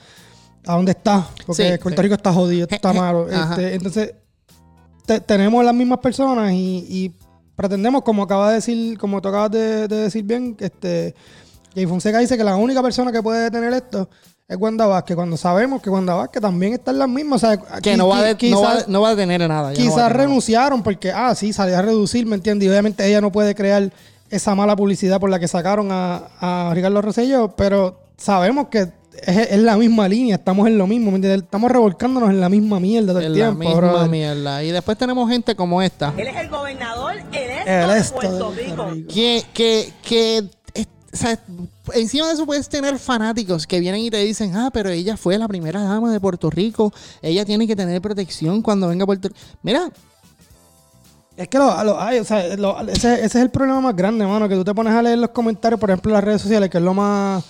a 0.68 0.74
donde 0.74 0.92
está, 0.92 1.28
porque 1.46 1.64
Sí, 1.72 1.78
Puerto 1.82 2.02
sí. 2.02 2.04
Rico 2.04 2.16
está 2.16 2.34
jodido, 2.34 2.68
está 2.70 2.94
malo. 2.94 3.28
Este, 3.30 3.74
entonces, 3.76 4.14
te- 5.06 5.20
tenemos 5.22 5.64
las 5.66 5.74
mismas 5.74 6.00
personas 6.00 6.52
y, 6.54 6.86
y 6.90 7.16
pretendemos, 7.56 8.04
como 8.04 8.24
acaba 8.24 8.50
de 8.50 8.56
decir, 8.56 8.98
como 8.98 9.22
tú 9.22 9.30
acabas 9.30 9.52
de, 9.52 9.88
de 9.88 9.96
decir 9.96 10.24
bien, 10.24 10.56
este 10.60 11.16
Jay 11.74 11.86
Fonseca 11.86 12.20
dice 12.20 12.38
que 12.38 12.44
la 12.44 12.56
única 12.56 12.82
persona 12.82 13.12
que 13.12 13.22
puede 13.22 13.44
detener 13.44 13.74
esto 13.74 14.10
es 14.48 14.58
Wanda 14.58 14.88
Vázquez, 14.88 15.16
cuando 15.16 15.38
sabemos 15.38 15.80
que 15.82 15.90
Wanda 15.92 16.16
Vázquez 16.16 16.42
también 16.42 16.74
está 16.74 16.90
en 16.92 17.00
las 17.00 17.08
mismas. 17.10 17.44
O 17.44 17.48
sea, 17.48 17.58
que 17.82 17.96
no 17.96 18.08
va, 18.08 18.24
de- 18.24 18.50
no, 18.50 18.62
va, 18.62 18.72
quizás- 18.74 18.88
no 18.88 19.02
va 19.02 19.10
a 19.12 19.16
tener 19.16 19.48
nada. 19.48 19.70
no 19.70 19.76
Quizás 19.76 19.96
nada. 19.98 20.10
renunciaron 20.10 20.82
porque, 20.84 21.12
ah, 21.12 21.36
sí, 21.36 21.54
salió 21.54 21.78
a 21.78 21.82
reducir, 21.84 22.26
¿me 22.26 22.36
entiendes? 22.36 22.66
Y 22.66 22.70
obviamente 22.70 23.06
ella 23.08 23.22
no 23.22 23.32
puede 23.32 23.54
crear 23.56 23.92
esa 24.32 24.56
mala 24.56 24.76
publicidad 24.76 25.20
por 25.20 25.30
la 25.30 25.40
que 25.40 25.48
sacaron 25.48 25.90
a, 25.92 26.28
a 26.40 26.72
Ricardo 26.74 27.02
Rosselló, 27.02 27.56
pero 27.56 28.00
sabemos 28.18 28.68
que 28.70 28.92
es, 29.26 29.38
es 29.52 29.60
la 29.60 29.78
misma 29.78 30.08
línea, 30.08 30.36
estamos 30.36 30.68
en 30.68 30.78
lo 30.78 30.88
mismo, 30.88 31.12
¿me 31.12 31.16
entiendes? 31.18 31.44
Estamos 31.44 31.72
revolcándonos 31.72 32.30
en 32.30 32.40
la 32.42 32.50
misma 32.50 32.80
mierda 32.80 33.14
todo 33.14 33.20
el 33.20 33.26
En 33.26 33.32
la 33.32 33.36
tiempo, 33.36 33.60
misma 33.60 33.76
brother. 33.76 34.10
mierda. 34.10 34.64
Y 34.64 34.72
después 34.72 34.98
tenemos 34.98 35.30
gente 35.30 35.56
como 35.56 35.82
esta. 35.82 36.14
Él 36.18 36.28
es 36.28 36.36
el 36.36 36.50
gobernador, 36.50 37.14
él 37.18 37.26
es 37.34 37.68
El 37.68 37.90
de 37.90 37.98
esto 38.00 38.16
Puerto 38.16 38.52
de 38.52 38.62
Rico. 38.64 38.76
Puerto 38.76 38.94
Rico. 38.96 39.14
que, 39.14 39.46
que, 39.54 39.94
que 40.04 40.38
es- 40.74 40.88
o 41.12 41.18
sea, 41.18 41.40
encima 41.96 42.28
de 42.28 42.34
eso 42.34 42.46
puedes 42.46 42.70
tener 42.70 43.00
fanáticos 43.00 43.66
que 43.66 43.80
vienen 43.80 44.02
y 44.02 44.12
te 44.12 44.18
dicen, 44.18 44.56
ah, 44.56 44.70
pero 44.72 44.90
ella 44.90 45.18
fue 45.18 45.38
la 45.38 45.48
primera 45.48 45.82
dama 45.82 46.12
de 46.12 46.20
Puerto 46.20 46.50
Rico, 46.50 46.94
ella 47.22 47.44
tiene 47.46 47.66
que 47.66 47.76
tener 47.76 48.00
protección 48.02 48.62
cuando 48.62 48.88
venga 48.90 49.04
a 49.04 49.08
Puerto 49.08 49.28
Rico. 49.30 49.40
Mira, 49.64 49.90
Es 51.36 51.48
que 51.48 51.58
lo, 51.58 51.84
lo 51.86 52.00
hay, 52.00 52.20
o 52.20 52.24
sea, 52.26 52.56
lo- 52.58 52.80
ese, 52.82 53.14
ese 53.14 53.26
es 53.26 53.36
el 53.36 53.50
problema 53.50 53.80
más 53.80 53.96
grande, 53.96 54.26
mano, 54.28 54.50
que 54.50 54.56
tú 54.56 54.64
te 54.66 54.74
pones 54.76 54.94
a 54.94 55.02
leer 55.02 55.18
los 55.20 55.30
comentarios, 55.30 55.80
por 55.80 55.90
ejemplo, 55.90 56.10
en 56.12 56.14
las 56.16 56.24
redes 56.24 56.42
sociales, 56.42 56.70
que 56.70 56.78
es 56.80 56.84
lo 56.84 56.94
más 56.94 57.44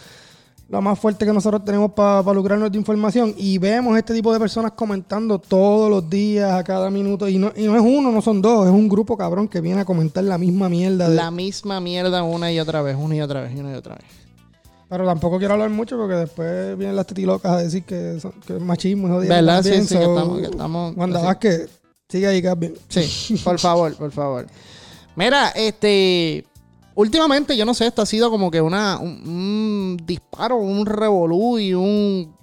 lo 0.69 0.81
más 0.81 0.99
fuerte 0.99 1.25
que 1.25 1.33
nosotros 1.33 1.65
tenemos 1.65 1.91
para 1.93 2.21
lucrarnos 2.33 2.71
de 2.71 2.77
información, 2.77 3.33
y 3.37 3.57
vemos 3.57 3.97
este 3.97 4.13
tipo 4.13 4.31
de 4.31 4.39
personas 4.39 4.73
comentando 4.73 5.39
todos 5.39 5.89
los 5.89 6.07
días, 6.09 6.51
a 6.51 6.63
cada 6.63 6.89
minuto, 6.91 7.27
y 7.27 7.37
no, 7.39 7.51
y 7.55 7.63
no 7.63 7.75
es 7.75 7.81
uno, 7.81 8.11
no 8.11 8.21
son 8.21 8.39
dos, 8.41 8.67
es 8.67 8.71
un 8.73 8.87
grupo 8.87 9.17
cabrón 9.17 9.47
que 9.47 9.61
viene 9.61 9.81
a 9.81 9.85
comentar 9.85 10.23
la 10.23 10.37
misma 10.37 10.69
mierda. 10.69 11.09
de- 11.09 11.15
la 11.15 11.31
misma 11.31 11.79
mierda 11.81 12.21
una 12.23 12.51
y 12.51 12.59
otra 12.59 12.81
vez, 12.83 12.95
una 12.99 13.15
y 13.15 13.21
otra 13.21 13.41
vez, 13.41 13.57
una 13.59 13.71
y 13.71 13.75
otra 13.75 13.95
vez. 13.95 14.05
Pero 14.87 15.05
tampoco 15.05 15.37
quiero 15.39 15.53
hablar 15.53 15.69
mucho 15.71 15.97
porque 15.97 16.15
después 16.15 16.77
vienen 16.77 16.95
las 16.95 17.05
tetilocas 17.07 17.51
a 17.51 17.57
decir 17.57 17.83
que, 17.83 18.19
son- 18.19 18.33
que 18.45 18.55
es 18.55 18.61
machismo 18.61 19.07
y 19.07 19.11
jodiendo 19.11 19.35
¿Verdad? 19.35 19.63
Sí, 19.63 19.69
sí, 19.73 19.79
que 19.97 20.03
so, 20.03 20.13
estamos- 20.15 20.39
que 20.39 20.45
estamos- 20.45 20.95
Wanda. 20.97 21.21
Vázquez, 21.21 21.69
sigue 22.07 22.27
ahí, 22.27 22.41
Gaby. 22.41 22.73
Sí, 22.89 23.35
por 23.43 23.57
favor, 23.59 23.93
por 23.95 24.11
favor. 24.11 24.45
Mira, 25.15 25.49
este. 25.49 26.45
Últimamente, 26.99 27.55
yo 27.55 27.65
no 27.65 27.73
sé, 27.73 27.87
esto 27.87 28.01
ha 28.01 28.05
sido 28.05 28.29
como 28.29 28.51
que 28.51 28.59
una, 28.61 28.97
un, 28.97 29.09
un 29.25 29.97
disparo, 30.05 30.57
un 30.57 30.85
revolú 30.85 31.57
y 31.57 31.73
un 31.73 32.35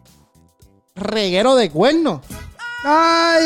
reguero 0.94 1.54
de 1.56 1.70
cuernos. 1.70 2.20
¡Ay! 2.82 3.42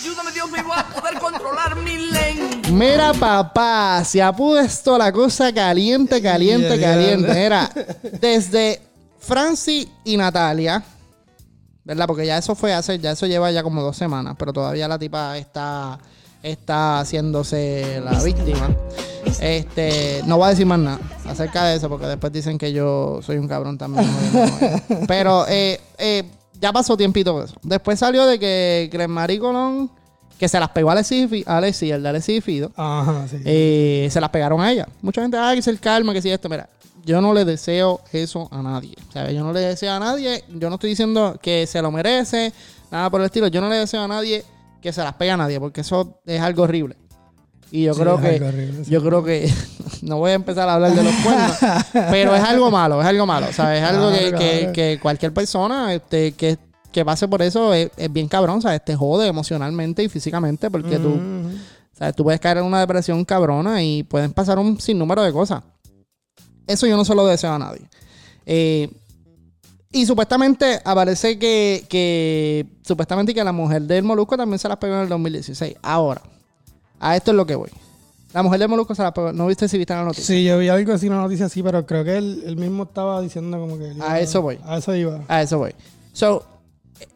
Ayúdame 0.00 0.32
Dios 0.32 0.50
mío 0.50 0.64
a 0.74 0.84
poder 0.88 1.18
controlar 1.20 1.76
mi 1.76 1.96
lengua. 2.10 2.48
Mira, 2.72 3.12
papá, 3.12 4.02
se 4.04 4.20
ha 4.20 4.32
puesto 4.32 4.98
la 4.98 5.12
cosa 5.12 5.52
caliente, 5.54 6.20
caliente, 6.20 6.76
Yeah, 6.78 6.90
caliente. 6.94 7.26
yeah. 7.32 7.34
Mira, 7.42 7.70
desde 8.20 8.80
Franci 9.20 9.88
y 10.04 10.16
Natalia, 10.16 10.82
¿verdad? 11.84 12.06
Porque 12.08 12.26
ya 12.26 12.38
eso 12.38 12.56
fue 12.56 12.72
hace, 12.72 12.98
ya 12.98 13.12
eso 13.12 13.26
lleva 13.26 13.52
ya 13.52 13.62
como 13.62 13.82
dos 13.82 13.96
semanas, 13.96 14.34
pero 14.36 14.52
todavía 14.52 14.88
la 14.88 14.98
tipa 14.98 15.38
está, 15.38 15.98
está 16.42 17.00
haciéndose 17.00 18.00
la 18.04 18.22
víctima. 18.22 18.74
Este, 19.40 20.22
no 20.26 20.36
voy 20.38 20.46
a 20.46 20.50
decir 20.50 20.66
más 20.66 20.78
nada 20.78 20.98
acerca 21.26 21.64
de 21.64 21.76
eso, 21.76 21.88
porque 21.88 22.06
después 22.06 22.32
dicen 22.32 22.58
que 22.58 22.72
yo 22.72 23.20
soy 23.22 23.36
un 23.36 23.48
cabrón 23.48 23.78
también. 23.78 24.08
pero 25.08 25.46
eh, 25.48 25.80
eh, 25.98 26.24
ya 26.60 26.72
pasó 26.72 26.96
tiempito 26.96 27.42
eso. 27.42 27.54
Después 27.62 27.98
salió 27.98 28.26
de 28.26 28.38
que 28.38 29.06
Marie 29.08 29.38
Colón, 29.38 29.90
que 30.38 30.48
se 30.48 30.58
las 30.58 30.70
pegó 30.70 30.90
a 30.90 30.92
Alexi, 30.92 31.44
a 31.46 31.58
Alexi, 31.58 31.90
el 31.90 32.02
de 32.02 32.08
Alexi 32.08 32.40
Fido, 32.40 32.72
Ajá, 32.76 33.26
sí. 33.28 33.38
eh, 33.44 34.08
se 34.10 34.20
las 34.20 34.30
pegaron 34.30 34.60
a 34.60 34.70
ella. 34.70 34.88
Mucha 35.02 35.22
gente, 35.22 35.36
ay, 35.36 35.56
que 35.56 35.62
se 35.62 35.70
el 35.70 35.80
calma, 35.80 36.12
que 36.12 36.22
si 36.22 36.30
esto. 36.30 36.48
Mira, 36.48 36.68
yo 37.04 37.20
no 37.20 37.34
le 37.34 37.44
deseo 37.44 38.00
eso 38.12 38.48
a 38.50 38.62
nadie. 38.62 38.94
Sea, 39.12 39.30
yo 39.30 39.42
no 39.42 39.52
le 39.52 39.60
deseo 39.60 39.92
a 39.92 39.98
nadie. 39.98 40.44
Yo 40.48 40.68
no 40.68 40.76
estoy 40.76 40.90
diciendo 40.90 41.38
que 41.40 41.66
se 41.66 41.82
lo 41.82 41.90
merece, 41.90 42.52
nada 42.90 43.10
por 43.10 43.20
el 43.20 43.26
estilo. 43.26 43.48
Yo 43.48 43.60
no 43.60 43.68
le 43.68 43.76
deseo 43.76 44.02
a 44.02 44.08
nadie 44.08 44.44
que 44.80 44.92
se 44.92 45.02
las 45.02 45.14
pegue 45.14 45.30
a 45.32 45.36
nadie, 45.36 45.58
porque 45.60 45.80
eso 45.82 46.20
es 46.26 46.40
algo 46.40 46.62
horrible. 46.64 46.96
Y 47.70 47.84
yo 47.84 47.94
Sí, 47.94 48.00
creo 48.00 48.18
que, 48.20 48.28
algo 48.28 48.46
horrible, 48.48 48.84
sí. 48.84 48.90
yo 48.90 49.02
creo 49.02 49.22
que, 49.24 49.52
no 50.02 50.18
voy 50.18 50.30
a 50.30 50.34
empezar 50.34 50.68
a 50.68 50.74
hablar 50.74 50.94
de 50.94 51.02
los 51.04 51.14
cuernos, 51.16 51.56
pero 52.10 52.34
es 52.34 52.42
algo 52.42 52.70
malo, 52.70 53.00
es 53.00 53.06
algo 53.06 53.26
malo. 53.26 53.46
O 53.48 53.52
sea, 53.52 53.76
es 53.76 53.82
algo 53.84 54.10
que, 54.10 54.18
Claro, 54.30 54.38
que- 54.38 54.58
claro. 54.60 54.72
que 54.72 54.98
cualquier 55.02 55.34
persona 55.34 55.92
este, 55.92 56.32
que, 56.32 56.56
que 56.90 57.04
pase 57.04 57.28
por 57.28 57.42
eso 57.42 57.74
es, 57.74 57.90
es 57.96 58.10
bien 58.12 58.26
cabrón, 58.28 58.62
¿sabes? 58.62 58.82
Te 58.84 58.96
jode 58.96 59.26
emocionalmente 59.28 60.02
y 60.02 60.08
físicamente 60.08 60.70
porque 60.70 60.98
tú. 60.98 61.20
¿Sabes? 61.92 62.14
Tú 62.14 62.22
puedes 62.22 62.40
caer 62.40 62.58
en 62.58 62.64
una 62.64 62.78
depresión 62.80 63.24
cabrona 63.24 63.82
y 63.82 64.04
pueden 64.04 64.32
pasar 64.32 64.58
un 64.58 64.80
sinnúmero 64.80 65.22
de 65.24 65.32
cosas. 65.32 65.62
Eso 66.66 66.86
yo 66.86 66.96
no 66.96 67.04
se 67.04 67.14
lo 67.14 67.26
deseo 67.26 67.52
a 67.52 67.58
nadie. 67.58 67.82
Eh, 68.46 68.88
y 69.90 70.06
supuestamente 70.06 70.80
aparece 70.84 71.38
que, 71.38 71.84
que 71.88 72.66
supuestamente 72.82 73.34
que 73.34 73.42
la 73.42 73.52
mujer 73.52 73.82
del 73.82 74.04
Molusco 74.04 74.36
también 74.36 74.58
se 74.58 74.68
las 74.68 74.76
pegó 74.78 74.94
en 74.94 75.00
el 75.00 75.08
2016. 75.08 75.76
Ahora, 75.82 76.22
a 77.00 77.16
esto 77.16 77.30
es 77.30 77.36
lo 77.36 77.46
que 77.46 77.54
voy. 77.54 77.70
La 78.32 78.42
mujer 78.42 78.60
del 78.60 78.68
Molusco 78.68 78.94
se 78.94 79.02
las 79.02 79.12
pegó. 79.12 79.32
¿No 79.32 79.46
viste 79.46 79.68
si 79.68 79.78
viste 79.78 79.94
la 79.94 80.04
noticia? 80.04 80.24
Sí, 80.24 80.44
yo 80.44 80.58
vi 80.58 80.68
algo 80.68 80.92
así, 80.92 81.08
una 81.08 81.22
noticia 81.22 81.46
así, 81.46 81.62
pero 81.62 81.86
creo 81.86 82.04
que 82.04 82.18
él, 82.18 82.42
él 82.46 82.56
mismo 82.56 82.82
estaba 82.82 83.22
diciendo 83.22 83.58
como 83.58 83.78
que... 83.78 83.94
A 84.00 84.20
eso 84.20 84.42
voy. 84.42 84.58
A 84.64 84.76
eso 84.76 84.94
iba. 84.94 85.20
A 85.26 85.42
eso 85.42 85.58
voy. 85.58 85.74
So, 86.12 86.44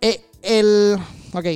eh, 0.00 0.24
el. 0.42 0.96
Ok. 1.32 1.46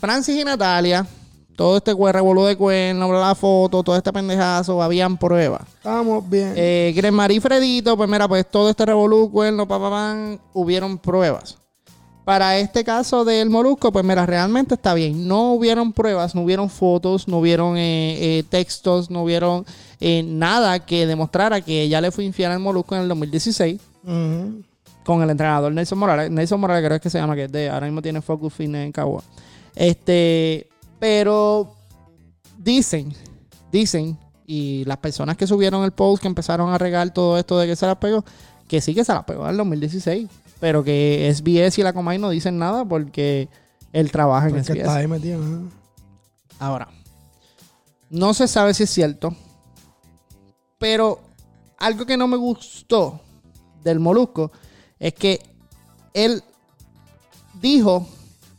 Francis 0.00 0.40
y 0.40 0.44
Natalia. 0.44 1.06
Todo 1.56 1.76
este 1.76 1.94
revolú 1.94 2.44
de 2.44 2.56
cuerno, 2.56 3.12
la 3.12 3.34
foto, 3.34 3.82
todo 3.82 3.96
este 3.96 4.12
pendejazo, 4.12 4.82
habían 4.82 5.16
pruebas. 5.16 5.62
Estábamos 5.76 6.28
bien. 6.28 6.52
Eh, 6.56 6.92
Gresmarí 6.96 7.36
y 7.36 7.40
Fredito, 7.40 7.96
pues 7.96 8.08
mira, 8.08 8.26
pues 8.26 8.48
todo 8.50 8.70
este 8.70 8.84
revolú, 8.86 9.30
cuerno, 9.30 9.66
pa, 9.68 9.78
pa, 9.78 9.90
pan, 9.90 10.40
hubieron 10.52 10.98
pruebas. 10.98 11.58
Para 12.24 12.58
este 12.58 12.84
caso 12.84 13.24
del 13.26 13.50
Molusco, 13.50 13.92
pues 13.92 14.02
mira, 14.02 14.24
realmente 14.24 14.74
está 14.74 14.94
bien. 14.94 15.28
No 15.28 15.52
hubieron 15.52 15.92
pruebas, 15.92 16.34
no 16.34 16.40
hubieron 16.42 16.70
fotos, 16.70 17.28
no 17.28 17.38
hubieron 17.38 17.76
eh, 17.76 18.38
eh, 18.38 18.44
textos, 18.48 19.10
no 19.10 19.24
hubieron 19.24 19.66
eh, 20.00 20.22
nada 20.22 20.78
que 20.78 21.06
demostrara 21.06 21.60
que 21.60 21.82
ella 21.82 22.00
le 22.00 22.10
fue 22.10 22.24
infiel 22.24 22.50
al 22.50 22.60
Molusco 22.60 22.94
en 22.94 23.02
el 23.02 23.08
2016 23.08 23.78
Ujú. 24.04 24.62
con 25.04 25.22
el 25.22 25.28
entrenador 25.28 25.70
Nelson 25.70 25.98
Morales. 25.98 26.30
Nelson 26.30 26.58
Morales 26.58 26.86
creo 26.86 26.98
que 26.98 27.10
se 27.10 27.18
llama, 27.18 27.34
que 27.34 27.44
es 27.44 27.52
de, 27.52 27.68
ahora 27.68 27.84
mismo 27.86 28.00
tiene 28.00 28.22
Focus 28.22 28.54
Fitness 28.54 28.86
en 28.86 28.92
Cagua. 28.92 29.22
Este, 29.76 30.66
pero 30.98 31.74
dicen, 32.58 33.14
dicen, 33.70 34.18
y 34.46 34.84
las 34.84 34.98
personas 34.98 35.36
que 35.36 35.46
subieron 35.46 35.84
el 35.84 35.92
post 35.92 36.22
que 36.22 36.28
empezaron 36.28 36.72
a 36.72 36.78
regar 36.78 37.12
todo 37.12 37.38
esto 37.38 37.58
de 37.58 37.66
que 37.66 37.76
se 37.76 37.86
las 37.86 37.96
pegó, 37.96 38.24
que 38.68 38.80
sí 38.80 38.94
que 38.94 39.04
se 39.04 39.12
las 39.12 39.24
pegó 39.24 39.44
en 39.44 39.50
el 39.50 39.56
2016, 39.56 40.28
pero 40.60 40.84
que 40.84 41.30
SBS 41.34 41.78
y 41.78 41.82
la 41.82 41.92
Comay 41.92 42.18
no 42.18 42.30
dicen 42.30 42.58
nada 42.58 42.84
porque 42.84 43.48
él 43.92 44.10
trabaja 44.10 44.48
en 44.48 44.62
SBS. 44.62 44.78
está 44.78 44.96
ahí 44.96 45.06
metido. 45.06 45.42
ajá. 45.42 45.60
Ahora, 46.58 46.88
no 48.10 48.32
se 48.32 48.46
sabe 48.46 48.74
si 48.74 48.84
es 48.84 48.90
cierto, 48.90 49.34
pero 50.78 51.20
algo 51.78 52.06
que 52.06 52.16
no 52.16 52.28
me 52.28 52.36
gustó 52.36 53.20
del 53.82 54.00
Molusco 54.00 54.52
es 54.98 55.14
que 55.14 55.40
él 56.14 56.42
dijo 57.60 58.06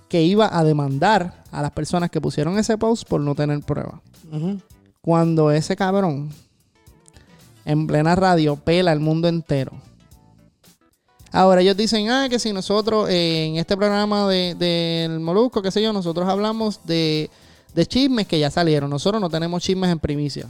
que 0.09 0.23
iba 0.23 0.55
a 0.57 0.63
demandar 0.63 1.44
a 1.57 1.62
las 1.62 1.71
personas 1.71 2.09
que 2.09 2.19
pusieron 2.21 2.57
ese 2.57 2.77
post 2.77 3.07
por 3.07 3.21
no 3.21 3.33
tener 3.35 3.59
pruebas. 3.62 3.95
Ujú. 4.31 4.59
Cuando 5.01 5.51
ese 5.51 5.75
cabrón 5.75 6.31
en 7.65 7.88
plena 7.88 8.15
radio 8.15 8.55
pela 8.55 8.91
el 8.91 9.00
mundo 9.00 9.27
entero. 9.27 9.71
Ahora 11.31 11.62
ellos 11.62 11.75
dicen, 11.75 12.09
ah, 12.09 12.27
que 12.29 12.39
si 12.39 12.53
nosotros 12.53 13.09
eh, 13.09 13.45
en 13.47 13.55
este 13.57 13.75
programa 13.75 14.27
de- 14.29 14.55
del 14.55 15.19
Molusco, 15.19 15.62
qué 15.62 15.69
sé 15.71 15.81
yo, 15.81 15.91
nosotros 15.91 16.27
hablamos 16.29 16.79
de, 16.85 17.29
de 17.74 17.85
chismes 17.85 18.25
que 18.27 18.39
ya 18.39 18.50
salieron. 18.50 18.89
Nosotros 18.89 19.19
no 19.21 19.29
tenemos 19.29 19.62
chismes 19.62 19.89
en 19.91 20.00
primicia. 20.00 20.47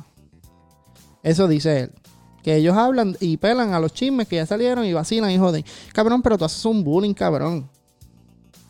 Eso 1.23 1.47
dice 1.47 1.79
él. 1.81 1.91
Que 2.43 2.57
ellos 2.57 2.77
hablan 2.77 3.17
y 3.19 3.37
pelan 3.37 3.73
a 3.73 3.79
los 3.79 3.93
chismes 3.93 4.27
que 4.27 4.35
ya 4.35 4.45
salieron 4.45 4.85
y 4.85 4.93
vacilan 4.93 5.31
y 5.31 5.39
joden. 5.39 5.65
Cabrón, 5.91 6.21
pero 6.21 6.37
tú 6.37 6.45
haces 6.45 6.63
un 6.65 6.83
bullying, 6.83 7.15
cabrón. 7.15 7.67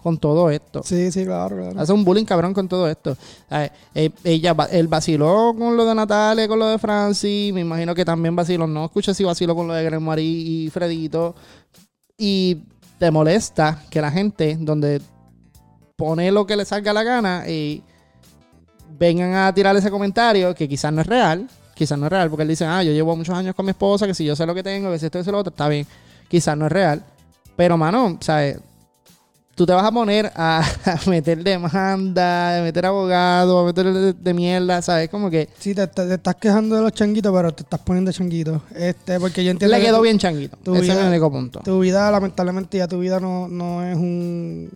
Con 0.06 0.20
todo 0.20 0.52
esto. 0.52 0.84
Sí, 0.84 1.12
sí, 1.12 1.26
claro, 1.26 1.58
claro. 1.58 1.82
Hace 1.82 1.92
un 1.92 2.06
bullying 2.06 2.26
cabrón 2.26 2.54
con 2.54 2.68
todo 2.68 2.88
esto. 2.88 3.18
Eh, 3.50 4.12
ella, 4.24 4.56
él 4.70 4.88
vaciló 4.88 5.56
con 5.58 5.76
lo 5.76 5.84
de 5.84 5.96
Natalia, 5.96 6.48
con 6.48 6.60
lo 6.60 6.68
de 6.68 6.78
Francis. 6.78 7.52
Me 7.52 7.62
imagino 7.62 7.96
que 7.96 8.06
también 8.06 8.36
vaciló. 8.36 8.68
No 8.68 8.86
escuché 8.86 9.16
si 9.16 9.24
vaciló 9.24 9.56
con 9.56 9.68
lo 9.68 9.74
de 9.74 9.84
Greg 9.84 10.20
y 10.20 10.70
Fredito. 10.72 11.34
Y 12.20 12.60
te 13.00 13.10
molesta 13.10 13.82
que 13.90 14.00
la 14.00 14.12
gente, 14.12 14.56
donde 14.60 15.02
pone 15.96 16.32
lo 16.32 16.46
que 16.46 16.56
le 16.56 16.66
salga 16.66 16.94
la 16.94 17.02
gana 17.02 17.50
y 17.50 17.82
vengan 19.00 19.34
a 19.34 19.52
tirar 19.56 19.76
ese 19.76 19.90
comentario 19.90 20.54
que 20.54 20.70
quizás 20.70 20.94
no 20.94 21.02
es 21.02 21.08
real. 21.08 21.50
Quizás 21.74 21.98
no 21.98 22.06
es 22.06 22.12
real, 22.12 22.30
porque 22.30 22.44
él 22.44 22.50
dice, 22.50 22.66
ah, 22.66 22.84
yo 22.84 22.92
llevo 22.92 23.16
muchos 23.16 23.36
años 23.36 23.56
con 23.56 23.66
mi 23.66 23.72
esposa, 23.72 24.06
que 24.06 24.14
si 24.14 24.24
yo 24.24 24.36
sé 24.36 24.46
lo 24.46 24.54
que 24.54 24.62
tengo, 24.62 24.92
que 24.92 25.00
si 25.00 25.08
esto 25.08 25.18
y 25.18 25.22
eso 25.22 25.32
lo 25.32 25.40
otro, 25.40 25.50
está 25.50 25.68
bien. 25.68 25.88
Quizás 26.28 26.56
no 26.56 26.68
es 26.68 26.72
real. 26.72 27.04
Pero, 27.56 27.76
mano, 27.76 28.20
¿sabes? 28.22 28.60
Tú 29.56 29.66
te 29.66 29.74
vas 29.74 29.84
a 29.86 29.92
poner 29.92 30.32
a, 30.36 30.60
a 30.86 31.10
meter 31.10 31.44
demanda, 31.44 32.60
a 32.60 32.62
meter 32.62 32.86
abogado, 32.86 33.60
a 33.60 33.66
meter 33.66 33.92
de, 33.94 34.14
de 34.14 34.34
mierda, 34.34 34.82
¿sabes? 34.82 35.10
Como 35.10 35.30
que 35.30 35.50
Sí, 35.58 35.74
te, 35.74 35.88
te- 35.88 36.06
te 36.08 36.14
estás 36.16 36.36
quejando 36.36 36.76
de 36.76 36.82
los 36.82 36.92
changuitos, 36.92 37.34
pero 37.34 37.54
te 37.54 37.64
estás 37.64 37.80
poniendo 37.80 38.12
changuito. 38.12 38.62
Este, 38.76 39.20
porque 39.20 39.44
yo 39.44 39.52
entiendo 39.52 39.76
le 39.76 39.82
que 39.82 39.88
quedó 39.88 40.02
bien 40.02 40.18
changuito. 40.20 40.58
tu 40.64 40.76
Ese 40.76 40.92
es 40.92 40.98
el 40.98 41.08
único 41.08 41.32
punto. 41.32 41.62
Tu 41.64 41.80
vida, 41.80 42.12
lamentablemente, 42.12 42.78
ya 42.78 42.88
tu 42.88 43.00
vida 43.00 43.20
no, 43.20 43.48
no 43.48 43.84
es 43.84 43.96
un. 43.96 44.70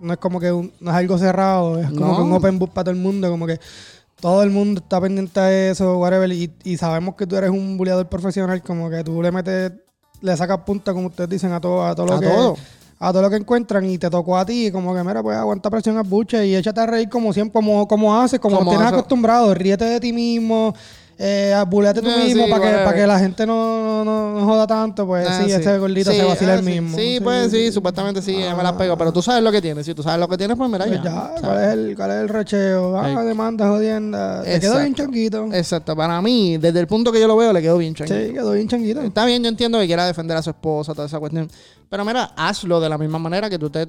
No 0.00 0.12
es 0.14 0.18
como 0.18 0.40
que 0.40 0.50
un- 0.50 0.72
no 0.80 0.90
es 0.90 0.96
algo 0.96 1.18
cerrado, 1.18 1.78
es 1.78 1.86
como 1.88 2.06
No. 2.06 2.16
que 2.16 2.22
un 2.22 2.32
open 2.32 2.58
book 2.58 2.72
para 2.72 2.84
todo 2.84 2.94
el 2.94 3.00
mundo. 3.00 3.30
Como 3.30 3.46
que 3.46 3.58
todo 4.20 4.42
el 4.42 4.50
mundo 4.50 4.80
está 4.82 5.00
pendiente 5.00 5.40
de 5.40 5.70
eso, 5.70 5.98
whatever, 5.98 6.30
y, 6.32 6.50
y 6.64 6.76
sabemos 6.76 7.14
que 7.14 7.26
tú 7.26 7.36
eres 7.36 7.50
un 7.50 7.76
buleador 7.78 8.08
profesional, 8.08 8.62
como 8.62 8.90
que 8.90 9.02
tú 9.04 9.22
le 9.22 9.30
metes, 9.32 9.72
le 10.20 10.36
sacas 10.36 10.58
punta, 10.66 10.92
como 10.92 11.06
ustedes 11.08 11.30
dicen, 11.30 11.52
a 11.52 11.60
todo, 11.60 11.86
a 11.86 11.94
todo 11.94 12.06
lo 12.06 12.14
A 12.14 12.20
que 12.20 12.26
todo. 12.26 12.56
A 13.02 13.12
todo 13.12 13.22
lo 13.22 13.30
que 13.30 13.36
encuentran 13.36 13.88
y 13.88 13.96
te 13.96 14.10
tocó 14.10 14.36
a 14.36 14.44
ti, 14.44 14.70
como 14.70 14.94
que 14.94 15.02
mira, 15.02 15.22
pues 15.22 15.34
aguanta 15.36 15.70
presión 15.70 15.96
al 15.96 16.04
buche 16.04 16.46
y 16.46 16.54
échate 16.54 16.80
a 16.80 16.86
reír 16.86 17.08
como 17.08 17.32
siempre, 17.32 17.54
como, 17.54 17.88
como 17.88 18.20
haces, 18.20 18.38
como, 18.38 18.58
Como 18.58 18.70
tienes 18.70 18.88
acostumbrado, 18.88 19.54
ríete 19.54 19.86
de 19.86 20.00
ti 20.00 20.12
mismo, 20.12 20.74
eh, 21.22 21.64
buleate 21.68 22.00
tú 22.00 22.08
Eh, 22.08 22.24
mismo 22.24 22.44
sí, 22.46 22.50
para 22.50 22.64
que, 22.64 22.84
para 22.84 22.96
que 22.96 23.06
la 23.06 23.18
gente 23.18 23.46
no, 23.46 24.02
no, 24.04 24.32
no 24.40 24.46
joda 24.46 24.66
tanto, 24.66 25.06
pues 25.06 25.26
Ah, 25.28 25.42
sí, 25.44 25.52
ese 25.52 25.78
gordito 25.78 26.10
se 26.12 26.24
vacila 26.24 26.52
ah, 26.52 26.54
el 26.56 26.64
sí. 26.64 26.70
mismo. 26.70 26.96
Sí, 26.96 27.18
pues 27.22 27.50
sí, 27.50 27.70
supuestamente 27.70 28.22
sí, 28.22 28.34
me 28.56 28.62
la 28.62 28.76
pego. 28.76 28.96
Pero 28.96 29.12
tú 29.12 29.20
sabes 29.20 29.42
lo 29.44 29.52
que 29.52 29.60
tienes. 29.60 29.84
Si 29.84 29.94
tú 29.94 30.02
sabes 30.02 30.18
lo 30.18 30.26
que 30.28 30.38
tienes, 30.38 30.56
pues 30.56 30.70
mira 30.70 30.86
Pues 30.86 31.02
ya. 31.02 31.32
¿cuál 31.40 31.58
es 31.62 31.68
el, 31.74 31.94
cuál 31.96 32.10
es 32.12 32.16
el 32.22 32.28
recheo? 32.30 32.98
Ah, 32.98 33.22
demanda, 33.22 33.68
jodienda. 33.68 34.42
Te 34.42 34.58
quedó 34.60 34.78
bien 34.78 34.94
changuito. 34.94 35.48
Exacto. 35.52 35.94
Para 35.94 36.20
mí, 36.22 36.56
desde 36.56 36.80
el 36.80 36.86
punto 36.86 37.12
que 37.12 37.20
yo 37.20 37.26
lo 37.28 37.36
veo, 37.36 37.52
le 37.52 37.60
quedó 37.60 37.76
bien 37.76 37.94
changuito. 37.94 38.18
Sí, 38.28 38.32
quedó 38.32 38.52
bien 38.52 38.66
changuito. 38.68 39.02
Está 39.02 39.26
bien, 39.26 39.42
yo 39.42 39.48
entiendo 39.50 39.78
que 39.78 39.86
quiera 39.86 40.06
defender 40.06 40.36
a 40.38 40.42
su 40.42 40.50
esposa, 40.50 40.94
toda 40.94 41.06
esa 41.06 41.18
cuestión. 41.18 41.48
Pero 41.90 42.04
mira, 42.04 42.32
hazlo 42.36 42.80
de 42.80 42.88
la 42.88 42.96
misma 42.96 43.18
manera 43.18 43.50
que 43.50 43.58
tú 43.58 43.68
te 43.68 43.86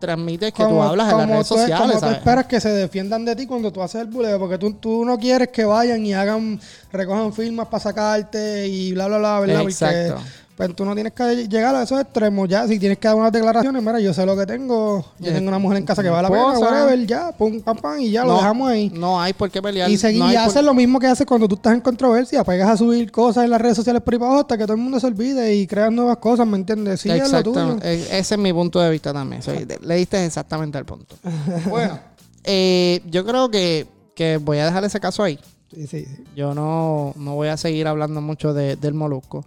transmites, 0.00 0.52
que 0.52 0.64
tú 0.64 0.82
hablas 0.82 1.12
en 1.12 1.18
las 1.18 1.28
redes 1.28 1.48
tú- 1.48 1.54
sociales. 1.54 1.78
como 1.78 1.92
tú 1.92 2.00
¿sabes? 2.00 2.16
esperas 2.18 2.46
que 2.46 2.60
se 2.60 2.68
defiendan 2.70 3.24
de 3.24 3.36
ti 3.36 3.46
cuando 3.46 3.72
tú 3.72 3.80
haces 3.82 4.00
el 4.00 4.08
buleo, 4.08 4.38
porque 4.38 4.58
tú, 4.58 4.72
tú 4.72 5.04
no 5.04 5.16
quieres 5.18 5.48
que 5.48 5.64
vayan 5.64 6.04
y 6.04 6.12
hagan, 6.14 6.58
recojan 6.90 7.32
firmas 7.32 7.68
para 7.68 7.82
sacarte 7.82 8.66
y 8.66 8.92
bla, 8.92 9.06
bla, 9.06 9.18
bla, 9.18 9.40
¿verdad? 9.40 9.62
Exacto. 9.62 10.14
Porque 10.16 10.30
pues, 10.66 10.76
tú 10.76 10.84
no 10.84 10.94
tienes 10.94 11.12
que 11.12 11.48
llegar 11.48 11.74
a 11.74 11.82
esos 11.82 12.00
extremos. 12.00 12.48
Ya, 12.48 12.66
si 12.68 12.78
tienes 12.78 12.98
que 12.98 13.08
dar 13.08 13.16
unas 13.16 13.32
declaraciones, 13.32 13.82
mira, 13.82 14.00
yo 14.00 14.12
sé 14.14 14.24
lo 14.26 14.36
que 14.36 14.46
tengo. 14.46 15.04
Yo 15.18 15.32
tengo 15.32 15.48
una 15.48 15.58
mujer 15.58 15.78
en 15.78 15.84
casa 15.84 16.02
que 16.02 16.08
vale 16.10 16.28
la 16.28 16.34
pena, 16.34 16.58
whatever, 16.58 17.06
ya, 17.06 17.32
pum, 17.32 17.60
pam, 17.60 17.76
pam, 17.78 18.00
y 18.00 18.10
ya 18.10 18.24
lo 18.24 18.34
dejamos 18.36 18.68
ahí. 18.70 18.90
No 18.94 19.20
hay 19.20 19.32
por 19.32 19.50
qué 19.50 19.60
pelear. 19.62 19.90
Y 19.90 19.96
seguir 19.96 20.20
no 20.22 20.30
y 20.30 20.34
por- 20.34 20.42
hacer 20.44 20.64
lo 20.64 20.74
mismo 20.74 20.98
que 20.98 21.06
haces 21.06 21.26
cuando 21.26 21.48
tú 21.48 21.54
estás 21.56 21.72
en 21.74 21.80
controversia, 21.80 22.44
pegas 22.44 22.68
a 22.70 22.76
subir 22.76 23.10
cosas 23.10 23.44
en 23.44 23.50
las 23.50 23.60
redes 23.60 23.76
sociales 23.76 24.02
por 24.02 24.14
ahí 24.14 24.18
para 24.18 24.28
abajo 24.30 24.40
hasta 24.42 24.56
que 24.58 24.64
todo 24.64 24.74
el 24.74 24.80
mundo 24.82 25.00
se 25.00 25.06
olvide 25.06 25.54
y 25.54 25.66
creas 25.66 25.90
nuevas 25.92 26.18
cosas, 26.18 26.46
¿me 26.46 26.56
entiendes? 26.56 27.04
Lo 27.06 27.14
Exacto. 27.14 27.52
tuyo. 27.52 27.76
Eh, 27.82 28.06
Ese 28.12 28.34
es 28.34 28.38
mi 28.40 28.52
punto 28.52 28.80
de 28.80 28.90
vista 28.90 29.12
también. 29.12 29.42
Soy- 29.42 29.66
le 29.80 29.94
diste 29.96 30.24
exactamente 30.24 30.78
el 30.78 30.84
punto. 30.84 31.16
bueno, 31.68 31.98
eh, 32.44 33.00
yo 33.10 33.24
creo 33.24 33.50
que, 33.50 33.86
que 34.14 34.36
voy 34.38 34.58
a 34.58 34.66
dejar 34.66 34.84
ese 34.84 35.00
caso 35.00 35.22
ahí. 35.22 35.38
Sí, 35.74 35.86
sí, 35.86 36.04
sí. 36.04 36.24
Yo 36.34 36.52
no, 36.54 37.12
no 37.16 37.34
voy 37.36 37.48
a 37.48 37.56
seguir 37.56 37.86
hablando 37.86 38.20
mucho 38.20 38.52
de- 38.52 38.76
del 38.76 38.94
molusco. 38.94 39.44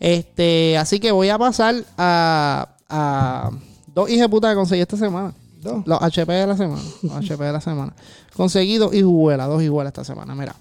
Este, 0.00 0.78
así 0.78 0.98
que 0.98 1.12
voy 1.12 1.28
a 1.28 1.38
pasar 1.38 1.76
a, 1.98 2.74
a 2.88 3.50
dos 3.94 4.08
hijas 4.08 4.22
de 4.22 4.28
puta 4.30 4.48
que 4.48 4.56
conseguí 4.56 4.80
esta 4.80 4.96
semana. 4.96 5.34
Dos. 5.60 5.86
Los 5.86 6.00
HP 6.00 6.32
de 6.32 6.46
la 6.46 6.56
semana. 6.56 6.82
Los 7.02 7.12
HP 7.12 7.44
de 7.44 7.52
la 7.52 7.60
semana. 7.60 7.94
Conseguí 8.34 8.78
dos 8.78 8.94
hijuelas, 8.94 9.46
dos 9.46 9.62
hijuelas 9.62 9.90
esta 9.90 10.04
semana. 10.04 10.34
Mira. 10.34 10.56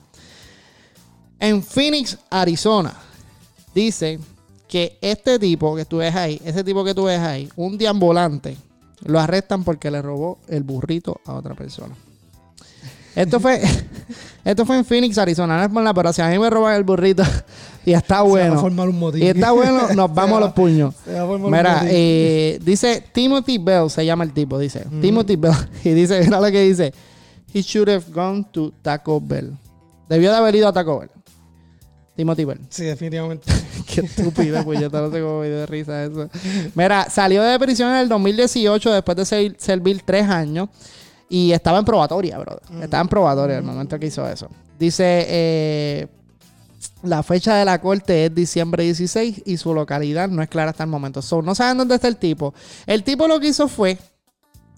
En 1.40 1.64
Phoenix, 1.64 2.18
Arizona, 2.30 2.94
dice 3.74 4.20
que 4.68 4.98
este 5.00 5.40
tipo 5.40 5.74
que 5.74 5.86
tú 5.86 5.98
ves 5.98 6.14
ahí, 6.14 6.42
ese 6.44 6.66
tipo 6.66 6.84
que 6.84 6.94
tú 6.94 7.06
ves 7.06 7.22
ahí, 7.22 7.50
un 7.56 7.78
deambulante, 7.78 8.58
lo 9.06 9.22
arrestan 9.22 9.64
porque 9.64 9.90
le 9.90 10.02
robó 10.02 10.40
el 10.50 10.64
burrito 10.64 11.22
a 11.26 11.34
otra 11.34 11.56
persona. 11.56 11.96
Esto 13.16 13.40
fue, 13.40 13.62
esto 14.46 14.66
fue 14.66 14.78
en 14.78 14.86
Phoenix, 14.86 15.18
Arizona. 15.18 15.58
No 15.58 15.64
es 15.64 15.70
por 15.70 15.82
nada, 15.84 15.94
pero 15.94 16.14
si 16.14 16.22
a 16.22 16.30
mí 16.30 16.40
me 16.40 16.50
roban 16.50 16.76
el 16.76 16.84
burrito 16.84 17.24
y 17.86 17.94
está 17.94 18.08
Se 18.08 18.14
va 18.14 18.20
a 18.20 18.24
bueno, 18.24 18.62
formar 18.62 18.90
un 18.90 19.00
motín. 19.00 19.24
y 19.24 19.28
está 19.28 19.52
bueno, 19.52 19.88
nos 19.96 20.14
vamos 20.14 20.38
a 20.38 20.40
los 20.42 20.54
puños. 20.54 20.94
Se 21.06 21.14
va 21.14 21.22
a 21.24 21.26
formar 21.26 21.46
un 21.46 21.52
Mira, 21.52 21.82
eh, 21.88 22.60
dice 22.64 23.04
Timothy 23.12 23.58
Bell, 23.58 23.90
se 23.90 24.06
llama 24.06 24.24
el 24.24 24.34
tipo, 24.34 24.58
dice. 24.60 24.86
Timothy 25.02 25.36
Bell. 25.36 25.54
Y 25.84 25.90
dice, 25.92 26.22
mira 26.24 26.40
lo 26.40 26.52
que 26.52 26.62
dice. 26.62 26.94
He 27.54 27.62
should 27.62 27.90
have 27.90 28.06
gone 28.14 28.46
to 28.52 28.72
Taco 28.82 29.20
Bell. 29.20 29.54
Debió 30.08 30.32
de 30.32 30.38
haber 30.38 30.56
ido 30.56 30.68
a 30.68 30.74
Taco 30.74 31.00
Bell. 31.00 31.10
Timothy 32.16 32.44
Bell. 32.46 32.60
Sí, 32.70 32.84
definitivamente. 32.84 33.52
Qué 33.88 34.02
estúpido, 34.02 34.62
pues 34.66 34.80
yo 34.80 34.90
no 34.90 35.10
sé 35.10 35.22
cómo 35.22 35.40
me 35.40 35.48
dio 35.48 35.58
de 35.60 35.66
risa 35.66 36.04
eso. 36.04 36.30
Mira, 36.76 37.10
salió 37.10 37.42
de 37.42 37.58
prisión 37.58 37.90
en 37.92 37.96
el 37.98 38.10
2018 38.10 38.92
después 38.92 39.16
de 39.18 39.26
ser- 39.26 39.56
servir 39.58 40.02
tres 40.06 40.28
años 40.28 40.68
y 41.30 41.52
estaba 41.52 41.78
en 41.78 41.86
probatoria, 41.86 42.40
brother. 42.40 42.64
Estaba 42.82 43.02
en 43.02 43.08
probatoria 43.08 43.58
el 43.58 43.64
momento 43.64 44.00
que 44.00 44.08
hizo 44.08 44.28
eso. 44.28 44.50
Dice, 44.80 45.26
eh, 45.28 46.08
la 47.04 47.22
fecha 47.22 47.56
de 47.56 47.66
la 47.66 47.80
corte 47.80 48.26
es 48.26 48.36
diciembre 48.36 48.84
16 48.84 49.44
y 49.46 49.58
su 49.58 49.74
localidad 49.74 50.28
no 50.28 50.42
es 50.42 50.50
clara 50.50 50.72
hasta 50.72 50.84
el 50.84 50.90
momento. 50.90 51.22
So, 51.22 51.42
no 51.42 51.54
saben 51.54 51.78
dónde 51.78 51.96
está 51.96 52.08
el 52.08 52.18
tipo. 52.18 52.54
El 52.88 53.04
tipo 53.04 53.28
lo 53.28 53.40
que 53.40 53.50
hizo 53.50 53.68
fue, 53.68 53.98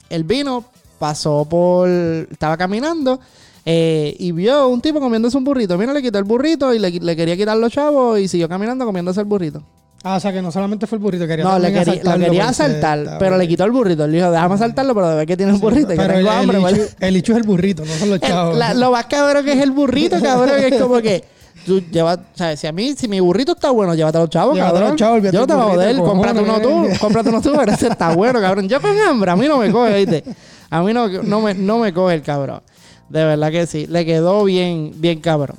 él 0.10 0.26
vino, 0.26 0.66
pasó 1.00 1.46
por, 1.46 1.88
estaba 1.88 2.58
caminando 2.58 3.20
eh, 3.66 4.16
y 4.20 4.34
vio 4.34 4.68
un 4.68 4.82
tipo 4.82 5.00
comiéndose 5.00 5.38
un 5.38 5.46
burrito. 5.46 5.78
Mira, 5.78 5.94
le 5.94 6.02
quitó 6.02 6.20
el 6.20 6.26
burrito 6.26 6.74
y 6.74 6.80
le, 6.80 6.92
le 6.92 7.16
quería 7.16 7.38
quitar 7.38 7.58
los 7.58 7.72
chavos 7.72 8.20
y 8.20 8.28
siguió 8.28 8.50
caminando 8.50 8.86
comiéndose 8.86 9.22
el 9.22 9.26
burrito. 9.26 9.64
Ah, 10.04 10.16
o 10.16 10.20
sea 10.20 10.32
que 10.34 10.42
no 10.42 10.52
solamente 10.52 10.88
fue 10.88 10.98
el 10.98 11.02
burrito, 11.04 11.28
quería 11.28 11.46
No, 11.46 11.60
le 11.60 11.72
quería, 11.72 12.04
lo 12.04 12.18
quería 12.18 12.50
asaltar, 12.50 13.00
estaba- 13.00 13.20
pero 13.20 13.38
le 13.38 13.48
quitó 13.48 13.66
el 13.66 13.72
burrito. 13.72 14.06
Él 14.06 14.12
dijo, 14.14 14.32
déjame 14.32 14.56
asaltarlo, 14.56 14.96
pero 14.96 15.10
de 15.10 15.16
ver 15.16 15.28
que 15.28 15.38
tiene 15.38 15.54
un 15.54 15.60
burrito 15.60 15.94
y 15.94 15.96
que 15.98 16.02
Pero 16.02 16.14
el, 16.14 16.26
tengo 16.26 16.32
el 16.32 16.38
hambre. 16.38 16.58
hecho, 16.58 16.64
¿vale? 16.64 16.88
el 17.00 17.16
hecho 17.18 17.32
es 17.34 17.38
el 17.38 17.44
burrito, 17.44 17.86
no 17.86 17.94
son 17.94 18.10
los 18.10 18.20
El- 18.22 18.28
chavos. 18.28 18.58
la- 18.58 18.74
lo 18.74 18.92
más 18.92 19.06
cabrón 19.06 19.46
que 19.46 19.54
es 19.54 19.60
el 19.62 19.72
burrito, 19.72 20.20
cabrón, 20.20 20.56
que 20.60 20.68
es 20.76 20.82
como 20.82 21.00
que 21.02 21.24
tú 21.68 21.82
llevas, 21.92 22.18
¿sabes? 22.34 22.60
Si 22.60 22.66
a 22.66 22.72
mí, 22.72 22.94
si 22.98 23.08
mi 23.08 23.20
burrito 23.20 23.52
está 23.52 23.70
bueno, 23.70 23.94
llévate 23.94 24.18
a 24.18 24.22
los 24.22 24.30
chavos, 24.32 24.56
Llévate 24.56 24.70
a 24.72 24.74
cabrón. 24.74 24.90
los 24.92 25.00
chavos, 25.00 25.16
olvídate 25.18 25.36
Yo 25.38 25.42
del 25.42 25.48
te 25.48 25.54
voy 25.54 25.64
a 25.64 25.76
joder, 25.76 25.96
cómprate 25.98 26.40
uno 26.40 26.60
tú, 26.62 26.88
cómprate 27.00 27.30
uno 27.30 27.42
tú, 27.42 27.54
pero 27.56 27.72
ese 27.72 27.88
está 27.90 28.16
bueno, 28.16 28.42
cabrón. 28.42 28.68
Yo 28.68 28.82
con 28.82 28.98
hambre, 29.00 29.30
a 29.32 29.36
mí 29.36 29.48
no 29.48 29.60
me 29.60 29.72
coge, 29.72 29.98
¿viste? 29.98 30.24
A 30.72 30.82
mí 30.82 30.94
no, 30.94 31.08
no, 31.10 31.42
me, 31.42 31.54
no 31.54 31.78
me 31.78 31.94
coge 31.94 32.16
el 32.16 32.24
cabrón. 32.24 32.62
De 33.08 33.24
verdad 33.24 33.52
que 33.52 33.68
sí, 33.68 33.86
le 33.88 34.04
quedó 34.06 34.44
bien, 34.46 34.94
bien 34.96 35.20
cabrón. 35.20 35.58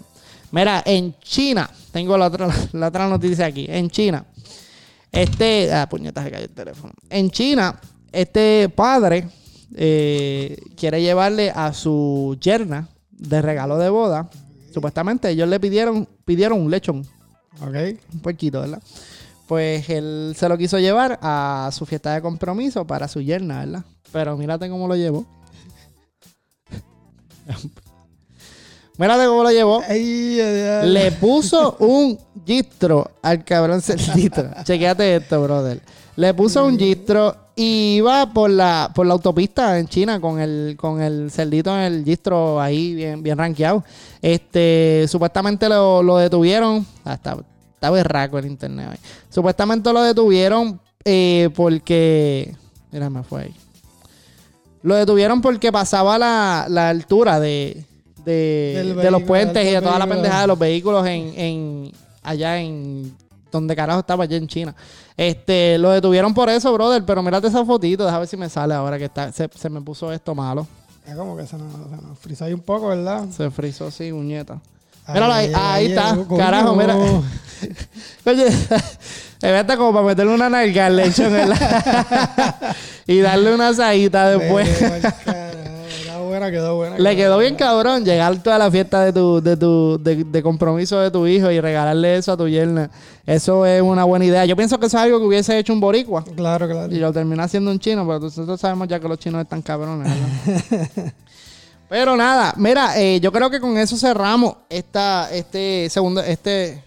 Mira, 0.50 0.82
en 0.84 1.14
China, 1.22 1.70
tengo 1.92 2.18
la 2.18 2.26
otra, 2.26 2.48
la 2.72 2.88
otra 2.88 3.06
noticia 3.08 3.46
aquí. 3.46 3.66
En 3.68 3.88
China, 3.88 4.24
este. 5.12 5.72
Ah, 5.72 5.88
puñetas, 5.88 6.24
se 6.24 6.30
cayó 6.30 6.44
el 6.44 6.50
teléfono. 6.50 6.92
En 7.10 7.30
China, 7.30 7.78
este 8.10 8.68
padre 8.74 9.28
eh, 9.74 10.56
quiere 10.76 11.00
llevarle 11.00 11.50
a 11.54 11.72
su 11.72 12.36
yerna 12.40 12.88
de 13.10 13.40
regalo 13.42 13.78
de 13.78 13.88
boda. 13.90 14.28
Supuestamente 14.72 15.30
ellos 15.30 15.48
le 15.48 15.60
pidieron, 15.60 16.08
pidieron 16.24 16.60
un 16.60 16.70
lechón, 16.70 17.06
Ok. 17.60 17.74
un 18.14 18.20
puerquito, 18.20 18.60
¿verdad? 18.62 18.82
Pues 19.46 19.88
él 19.90 20.34
se 20.36 20.48
lo 20.48 20.56
quiso 20.56 20.78
llevar 20.78 21.18
a 21.20 21.68
su 21.72 21.84
fiesta 21.84 22.14
de 22.14 22.22
compromiso 22.22 22.86
para 22.86 23.06
su 23.06 23.20
yerna, 23.20 23.60
¿verdad? 23.60 23.84
Pero 24.12 24.36
mírate 24.36 24.68
cómo 24.70 24.88
lo 24.88 24.96
llevó. 24.96 25.26
mírate 28.98 29.26
cómo 29.26 29.42
lo 29.42 29.50
llevó. 29.50 29.82
Ay, 29.88 30.40
ay, 30.40 30.60
ay. 30.60 30.90
Le 30.90 31.12
puso 31.12 31.76
un 31.80 32.18
gistro 32.46 33.10
al 33.22 33.44
cabrón 33.44 33.80
cerdito. 33.80 34.44
Chequéate 34.64 35.16
esto, 35.16 35.42
brother. 35.42 35.80
Le 36.16 36.34
puso 36.34 36.64
un 36.64 36.78
gistro 36.78 37.36
y 37.56 37.96
iba 37.96 38.32
por 38.32 38.50
la, 38.50 38.90
por 38.94 39.06
la 39.06 39.14
autopista 39.14 39.78
en 39.78 39.86
China 39.86 40.20
con 40.20 40.40
el, 40.40 40.74
con 40.78 41.02
el 41.02 41.30
cerdito 41.30 41.74
en 41.76 41.80
el 41.80 42.04
gistro 42.04 42.60
ahí 42.60 42.94
bien, 42.94 43.22
bien 43.22 43.38
rankeado. 43.38 43.84
Este, 44.20 45.06
supuestamente 45.08 45.68
lo, 45.68 46.02
lo 46.02 46.18
detuvieron. 46.18 46.86
Ah, 47.04 47.14
está, 47.14 47.90
berraco 47.90 48.38
el 48.38 48.46
internet 48.46 48.88
hoy. 48.90 48.98
Supuestamente 49.28 49.92
lo 49.92 50.02
detuvieron 50.02 50.80
eh, 51.04 51.50
porque. 51.54 52.54
Mira, 52.90 53.10
me 53.10 53.22
fue 53.22 53.42
ahí. 53.42 53.54
Lo 54.82 54.96
detuvieron 54.96 55.40
porque 55.40 55.70
pasaba 55.70 56.18
la, 56.18 56.66
la 56.68 56.88
altura 56.88 57.38
de, 57.38 57.84
de, 58.24 59.08
los 59.10 59.22
puentes 59.22 59.64
y 59.66 59.70
de 59.70 59.80
toda 59.80 59.98
la 59.98 60.06
pendejada 60.06 60.42
de 60.42 60.46
los 60.48 60.58
vehículos 60.58 61.06
en, 61.06 61.32
en 61.36 61.92
allá 62.22 62.58
en 62.58 63.14
donde 63.50 63.76
carajo 63.76 64.00
estaba 64.00 64.24
allá 64.24 64.36
en 64.36 64.46
China. 64.48 64.74
Este, 65.16 65.76
lo 65.78 65.90
detuvieron 65.90 66.32
por 66.32 66.48
eso, 66.48 66.72
brother, 66.72 67.04
pero 67.04 67.22
mírate 67.22 67.48
esa 67.48 67.64
fotito, 67.64 68.04
déjame 68.04 68.20
ver 68.20 68.28
si 68.28 68.36
me 68.36 68.48
sale 68.48 68.74
ahora 68.74 68.98
que 68.98 69.04
está, 69.04 69.30
se, 69.32 69.48
se 69.54 69.68
me 69.68 69.80
puso 69.80 70.10
esto 70.12 70.34
malo. 70.34 70.66
Es 71.06 71.14
como 71.16 71.36
que 71.36 71.46
se 71.46 71.58
nos, 71.58 71.72
se 71.72 72.06
nos 72.06 72.18
frisa 72.18 72.44
ahí 72.46 72.52
un 72.52 72.60
poco, 72.60 72.88
¿verdad? 72.88 73.26
Se 73.36 73.50
frizó 73.50 73.88
así, 73.88 74.10
uñeta. 74.12 74.58
Míralo 75.08 75.32
ahí, 75.32 75.52
ahí 75.54 75.86
está, 75.86 76.16
carajo, 76.36 76.74
mira. 76.76 76.96
Oye, 78.24 78.46
está 79.42 79.76
como 79.76 79.92
para 79.92 80.06
meterle 80.06 80.32
una 80.32 80.48
nalga 80.48 80.86
al 80.86 80.96
lechón 80.96 81.34
en 81.36 81.50
la- 81.50 82.76
y 83.06 83.18
darle 83.18 83.52
una 83.54 83.68
asadita 83.68 84.30
después. 84.30 84.68
Quedó 86.32 86.40
buena, 86.40 86.50
quedó 86.50 86.76
buena. 86.76 86.98
Le 86.98 87.16
quedó 87.16 87.38
bien 87.38 87.54
cabrón 87.56 88.04
llegar 88.04 88.42
toda 88.42 88.58
la 88.58 88.70
fiesta 88.70 89.04
de 89.04 89.12
tu, 89.12 89.40
de 89.40 89.56
tu, 89.56 89.98
de, 90.02 90.24
de 90.24 90.42
compromiso 90.42 90.98
de 91.00 91.10
tu 91.10 91.26
hijo 91.26 91.50
y 91.50 91.60
regalarle 91.60 92.16
eso 92.16 92.32
a 92.32 92.36
tu 92.36 92.48
yerna. 92.48 92.90
Eso 93.26 93.66
es 93.66 93.82
una 93.82 94.04
buena 94.04 94.24
idea. 94.24 94.44
Yo 94.44 94.56
pienso 94.56 94.78
que 94.78 94.86
eso 94.86 94.96
es 94.96 95.02
algo 95.02 95.18
que 95.18 95.26
hubiese 95.26 95.58
hecho 95.58 95.72
un 95.72 95.80
boricua. 95.80 96.24
Claro, 96.36 96.68
claro. 96.68 96.92
Y 96.92 96.98
lo 96.98 97.12
termina 97.12 97.44
haciendo 97.44 97.70
un 97.70 97.78
chino, 97.78 98.06
pero 98.06 98.20
nosotros 98.20 98.60
sabemos 98.60 98.88
ya 98.88 98.98
que 98.98 99.08
los 99.08 99.18
chinos 99.18 99.42
están 99.42 99.62
cabrones. 99.62 100.08
¿verdad? 100.10 101.12
pero 101.88 102.16
nada, 102.16 102.54
mira, 102.56 102.98
eh, 103.00 103.20
yo 103.20 103.30
creo 103.30 103.50
que 103.50 103.60
con 103.60 103.76
eso 103.76 103.96
cerramos 103.96 104.56
esta, 104.68 105.28
este 105.32 105.88
segundo, 105.90 106.20
este 106.20 106.82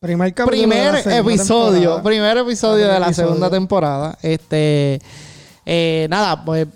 Primer 0.00 0.28
episodio, 0.28 1.80
temporada. 1.80 2.02
primer 2.04 2.38
episodio 2.38 2.86
de 2.86 3.00
la 3.00 3.06
episodio. 3.06 3.28
segunda 3.28 3.50
temporada. 3.50 4.16
Este, 4.22 5.00
eh, 5.66 6.06
nada, 6.08 6.44
pues 6.44 6.68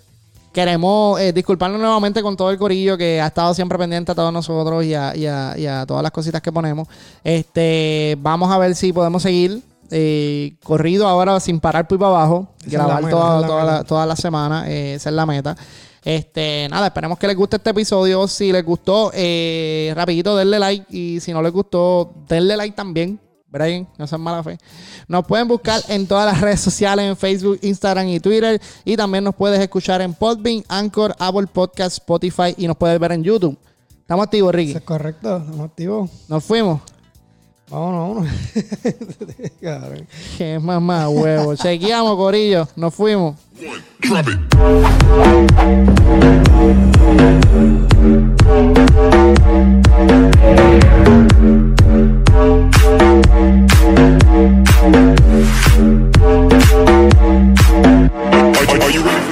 queremos 0.53 1.19
eh, 1.21 1.33
disculparnos 1.33 1.81
nuevamente 1.81 2.23
con 2.23 2.37
todo 2.37 2.51
el 2.51 2.59
corillo 2.59 2.97
que 2.99 3.21
ha 3.21 3.27
estado 3.29 3.55
siempre 3.55 3.79
pendiente 3.79 4.13
a 4.13 4.15
todos 4.15 4.33
nosotros 4.33 4.85
y 4.85 4.95
a, 4.95 5.17
y 5.17 5.27
a- 5.27 5.55
y 5.59 5.67
a 5.67 5.85
todas 5.87 6.03
las 6.03 6.13
cositas 6.13 6.41
que 6.43 6.53
ponemos. 6.53 6.87
Este, 7.25 8.17
vamos 8.21 8.51
a 8.53 8.59
ver 8.59 8.75
si 8.75 8.93
podemos 8.93 9.23
seguir 9.23 9.63
eh, 9.91 10.55
corrido 10.63 11.07
ahora 11.09 11.39
sin 11.41 11.61
parar 11.61 11.87
por 11.89 11.99
para 11.99 12.11
abajo, 12.11 12.49
Esa 12.61 12.67
es 12.67 12.73
la 12.75 12.79
grabar 12.85 13.03
meta, 13.05 13.17
toda, 13.17 13.41
la 13.41 13.47
toda 13.47 13.65
la, 13.65 13.73
meta. 13.73 13.85
toda 13.85 14.07
la 14.07 14.17
semana, 14.17 14.71
eh, 14.71 14.95
esa 14.95 15.09
es 15.11 15.15
la 15.17 15.27
meta. 15.27 15.57
Este, 16.05 16.67
nada, 16.71 16.87
esperemos 16.89 17.19
que 17.19 17.27
les 17.29 17.37
guste 17.37 17.57
este 17.57 17.71
episodio. 17.71 18.27
Si 18.27 18.51
les 18.53 18.65
gustó, 18.65 19.11
eh, 19.15 19.93
rapidito, 19.95 20.35
denle 20.37 20.59
like. 20.59 20.87
Y 20.91 21.21
si 21.21 21.33
no 21.33 21.41
les 21.43 21.53
gustó, 21.53 22.13
denle 22.27 22.57
like 22.57 22.75
también. 22.75 23.21
Brian, 23.53 23.87
no 23.99 24.07
sean 24.07 24.23
mala 24.23 24.43
fe. 24.43 24.59
Nos 25.07 25.27
pueden 25.27 25.47
buscar 25.47 25.83
en 25.89 26.07
todas 26.07 26.25
las 26.25 26.41
redes 26.41 26.61
sociales, 26.61 27.05
en 27.05 27.17
Facebook, 27.17 27.59
Instagram 27.61 28.09
y 28.09 28.19
Twitter. 28.19 28.61
Y 28.85 28.97
también 28.97 29.23
nos 29.23 29.35
puedes 29.35 29.61
escuchar 29.61 30.01
en 30.01 30.15
Podbean, 30.15 30.65
Anchor, 30.69 31.15
Apple 31.19 31.47
Podcast, 31.53 31.99
Spotify 31.99 32.55
y 32.57 32.67
nos 32.67 32.77
puedes 32.77 32.99
ver 32.99 33.13
en 33.13 33.23
YouTube. 33.23 33.59
Estamos 34.01 34.25
activos, 34.25 34.55
Ricky. 34.55 34.71
Eso 34.71 34.79
es 34.79 34.85
correcto, 34.85 35.37
estamos 35.37 35.61
activos. 35.61 36.11
Nos 36.29 36.43
fuimos. 36.43 36.81
Vámonos, 37.69 38.27
vámonos. 39.61 40.63
Más 40.63 40.83
más 40.83 41.09
huevo. 41.09 41.55
Chequeamos, 41.55 42.17
Corillo. 42.17 42.69
Nos 42.77 42.95
fuimos. 42.95 43.37
Are, 52.35 52.71
you 58.91 59.05
ready? 59.05 59.32